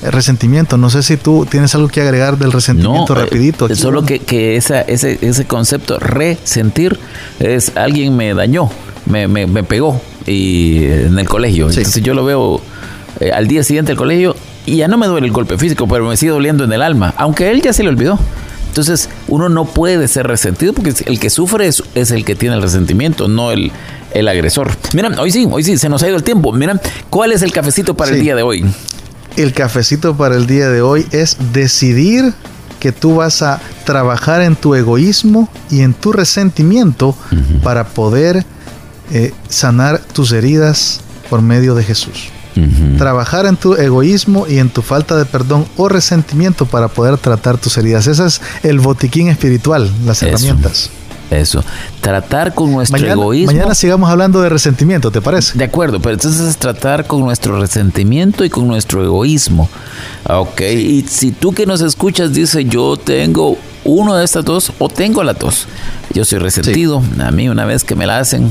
El 0.05 0.13
resentimiento, 0.13 0.77
no 0.77 0.89
sé 0.89 1.03
si 1.03 1.17
tú 1.17 1.49
tienes 1.51 1.75
algo 1.75 1.89
que 1.89 2.01
agregar 2.01 2.39
del 2.39 2.53
resentimiento 2.53 3.13
no, 3.13 3.21
eh, 3.21 3.25
rapidito. 3.25 3.75
solo 3.75 4.05
que, 4.05 4.21
que 4.21 4.55
esa, 4.55 4.83
ese, 4.83 5.19
ese 5.21 5.47
concepto 5.47 5.99
resentir 5.99 6.97
es 7.41 7.77
alguien 7.77 8.15
me 8.15 8.35
dañó, 8.35 8.71
me, 9.07 9.27
me, 9.27 9.65
pegó 9.65 10.01
y 10.29 10.85
en 10.85 11.19
el 11.19 11.29
colegio. 11.29 11.69
Entonces 11.69 12.01
yo 12.05 12.15
lo 12.15 12.25
veo 12.25 12.61
eh, 13.19 13.33
al 13.33 13.49
día 13.49 13.65
siguiente 13.65 13.91
del 13.91 13.99
colegio 13.99 14.37
y 14.65 14.77
ya 14.77 14.87
no 14.87 14.97
me 14.97 15.09
duele 15.09 15.27
el 15.27 15.33
golpe 15.33 15.59
físico, 15.59 15.89
pero 15.89 16.07
me 16.07 16.17
sigue 16.17 16.31
doliendo 16.31 16.63
en 16.63 16.73
el 16.73 16.83
alma, 16.83 17.15
aunque 17.17 17.51
él 17.51 17.63
ya 17.63 17.73
se 17.73 17.83
lo 17.83 17.91
olvidó. 17.91 18.17
Entonces, 18.69 19.09
uno 19.27 19.49
no 19.49 19.65
puede 19.65 20.07
ser 20.07 20.29
resentido 20.29 20.73
porque 20.73 20.95
el 21.07 21.19
que 21.19 21.29
sufre 21.29 21.67
es, 21.67 21.83
es 21.97 22.13
el 22.13 22.25
que 22.25 22.37
tiene 22.37 22.55
el 22.55 22.63
resentimiento, 22.63 23.27
no 23.27 23.51
el, 23.51 23.73
el 24.13 24.29
agresor. 24.29 24.71
Mira, 24.95 25.11
hoy 25.19 25.31
sí, 25.31 25.49
hoy 25.51 25.63
sí, 25.65 25.79
se 25.79 25.89
nos 25.89 26.03
ha 26.03 26.09
ido 26.09 26.17
el 26.17 26.23
tiempo. 26.23 26.53
Mira, 26.53 26.81
¿cuál 27.09 27.33
es 27.33 27.43
el 27.43 27.53
cafecito 27.53 27.95
para 27.95 28.13
el 28.13 28.21
día 28.21 28.35
de 28.35 28.43
hoy? 28.43 28.65
El 29.37 29.53
cafecito 29.53 30.17
para 30.17 30.37
el 30.37 30.47
día 30.47 30.69
de 30.69 30.83
hoy 30.83 31.07
es 31.13 31.37
decidir 31.53 32.33
que 32.81 32.93
tú 32.93 33.17
vas 33.17 33.43
a 33.43 33.61
trabajar 33.85 34.41
en 34.43 34.57
tu 34.57 34.75
egoísmo 34.75 35.49
y 35.71 35.83
en 35.83 35.95
tu 35.95 36.13
resentimiento 36.13 37.15
para 37.63 37.89
poder 37.89 38.45
eh, 39.13 39.33
sanar 39.49 40.01
tus 40.01 40.33
heridas 40.33 41.01
por 41.29 41.43
medio 41.43 41.75
de 41.75 41.85
Jesús. 41.85 42.31
Trabajar 42.99 43.47
en 43.47 43.57
tu 43.57 43.75
egoísmo 43.75 44.47
y 44.47 44.59
en 44.59 44.69
tu 44.69 44.83
falta 44.83 45.17
de 45.17 45.25
perdón 45.25 45.67
o 45.77 45.89
resentimiento 45.89 46.67
para 46.67 46.89
poder 46.89 47.17
tratar 47.17 47.57
tus 47.57 47.79
heridas. 47.79 48.07
Ese 48.07 48.27
es 48.27 48.43
el 48.63 48.81
botiquín 48.81 49.29
espiritual, 49.29 49.91
las 50.05 50.23
herramientas. 50.23 50.91
Eso. 51.31 51.65
Tratar 52.01 52.55
con 52.55 52.73
nuestro 52.73 52.99
egoísmo. 52.99 53.53
Mañana 53.53 53.75
sigamos 53.75 54.11
hablando 54.11 54.43
de 54.43 54.49
resentimiento, 54.49 55.11
¿te 55.11 55.21
parece? 55.21 55.57
De 55.57 55.65
acuerdo, 55.65 56.01
pero 56.01 56.15
entonces 56.15 56.41
es 56.41 56.57
tratar 56.57 57.07
con 57.07 57.21
nuestro 57.21 57.61
resentimiento 57.61 58.45
y 58.45 58.51
con 58.51 58.67
nuestro 58.67 59.05
egoísmo. 59.05 59.69
Ok, 60.29 60.61
y 60.63 61.03
si 61.03 61.31
tú 61.33 61.53
que 61.53 61.67
nos 61.67 61.81
escuchas 61.81 62.33
dices, 62.33 62.67
yo 62.69 62.97
tengo 62.97 63.57
uno 63.85 64.17
de 64.17 64.25
estas 64.25 64.45
dos 64.45 64.73
o 64.79 64.89
tengo 64.89 65.23
las 65.23 65.39
dos. 65.39 65.67
Yo 66.13 66.25
soy 66.25 66.39
resentido. 66.39 67.03
A 67.21 67.31
mí 67.31 67.49
una 67.49 67.65
vez 67.65 67.85
que 67.85 67.95
me 67.95 68.07
la 68.07 68.19
hacen, 68.19 68.51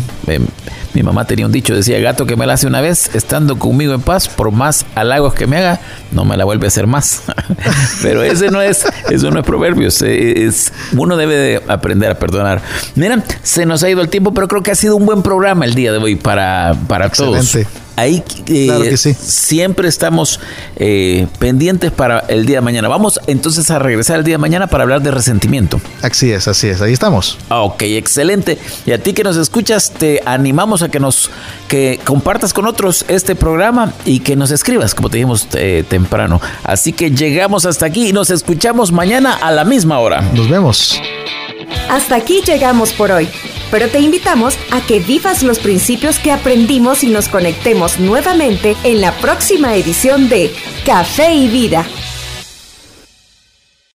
mi 0.94 1.04
mamá 1.04 1.26
tenía 1.26 1.46
un 1.46 1.52
dicho, 1.52 1.76
decía, 1.76 2.00
gato 2.00 2.26
que 2.26 2.36
me 2.36 2.46
la 2.46 2.54
hace 2.54 2.68
una 2.68 2.82
vez, 2.82 3.12
estando 3.14 3.60
conmigo 3.60 3.94
en 3.94 4.02
paz, 4.02 4.28
por 4.28 4.52
más 4.52 4.86
halagos 4.96 5.34
que 5.34 5.48
me 5.48 5.58
haga, 5.58 5.80
no 6.12 6.26
me 6.26 6.36
la 6.38 6.46
vuelve 6.46 6.66
a 6.66 6.70
hacer 6.70 6.88
más. 6.88 7.24
Pero 8.02 8.24
ese 8.24 8.50
no 8.50 8.62
es, 8.62 8.86
eso 9.10 9.32
no 9.32 9.40
es 9.40 9.46
proverbios. 9.46 10.02
Es, 10.02 10.74
uno 10.96 11.18
debe 11.18 11.36
de 11.36 11.64
aprender 11.68 12.12
a 12.12 12.16
perdonar. 12.16 12.62
Miren, 12.96 13.24
se 13.44 13.66
nos 13.66 13.84
ha 13.84 13.90
ido 13.90 14.02
el 14.02 14.10
tiempo, 14.10 14.34
pero 14.34 14.48
creo 14.48 14.64
que 14.64 14.72
ha 14.72 14.76
sido 14.76 14.96
un 14.96 15.06
buen 15.06 15.22
programa 15.22 15.66
el 15.66 15.76
día 15.76 15.92
de 15.92 15.98
hoy 15.98 16.16
para, 16.16 16.76
para 16.88 17.10
todos. 17.10 17.58
Ahí 18.00 18.24
eh, 18.48 18.98
siempre 18.98 19.88
estamos 19.88 20.40
eh, 20.76 21.28
pendientes 21.38 21.92
para 21.92 22.20
el 22.28 22.46
día 22.46 22.58
de 22.58 22.62
mañana. 22.62 22.88
Vamos 22.88 23.20
entonces 23.28 23.70
a 23.72 23.80
regresar 23.80 24.20
el 24.20 24.24
día 24.24 24.36
de 24.36 24.40
mañana 24.40 24.68
para 24.68 24.84
hablar 24.84 25.02
de 25.02 25.12
resentimiento. 25.12 25.82
Así 26.02 26.32
es, 26.32 26.48
así 26.48 26.68
es, 26.68 26.82
ahí 26.82 26.94
estamos. 26.94 27.38
Ok, 27.50 27.84
excelente. 27.84 28.58
Y 28.86 28.92
a 28.92 29.02
ti 29.02 29.14
que 29.14 29.24
nos 29.24 29.38
escuchas, 29.38 29.92
te 29.92 30.22
animamos 30.26 30.82
a 30.82 30.90
que 30.90 31.00
nos 31.00 31.30
que 31.68 32.00
compartas 32.04 32.54
con 32.54 32.66
otros 32.66 33.06
este 33.08 33.36
programa 33.36 33.94
y 34.06 34.20
que 34.20 34.36
nos 34.36 34.52
escribas, 34.52 34.96
como 34.96 35.10
te 35.10 35.18
dijimos 35.18 35.48
eh, 35.54 35.84
temprano. 35.88 36.42
Así 36.64 36.94
que 36.94 37.12
llegamos 37.12 37.66
hasta 37.66 37.86
aquí 37.86 38.10
y 38.10 38.14
nos 38.14 38.30
escuchamos 38.30 38.92
mañana 38.92 39.34
a 39.34 39.52
la 39.52 39.66
misma 39.66 40.00
hora. 40.00 40.22
Nos 40.34 40.50
vemos. 40.50 41.00
Hasta 41.90 42.16
aquí 42.16 42.42
llegamos 42.46 42.92
por 42.94 43.12
hoy, 43.12 43.28
pero 43.72 43.90
te 43.90 44.00
invitamos 44.00 44.58
a 44.72 44.82
que 44.86 45.00
vivas 45.00 45.44
los 45.44 45.60
principios 45.60 46.20
que 46.20 46.32
aprendimos 46.32 47.04
y 47.04 47.10
nos 47.10 47.30
conectemos 47.30 48.00
nuevamente 48.00 48.76
en 48.84 49.02
la 49.02 49.12
próxima 49.18 49.76
edición 49.76 50.30
de 50.30 50.54
Café 50.86 51.34
y 51.34 51.48
Vida 51.48 51.86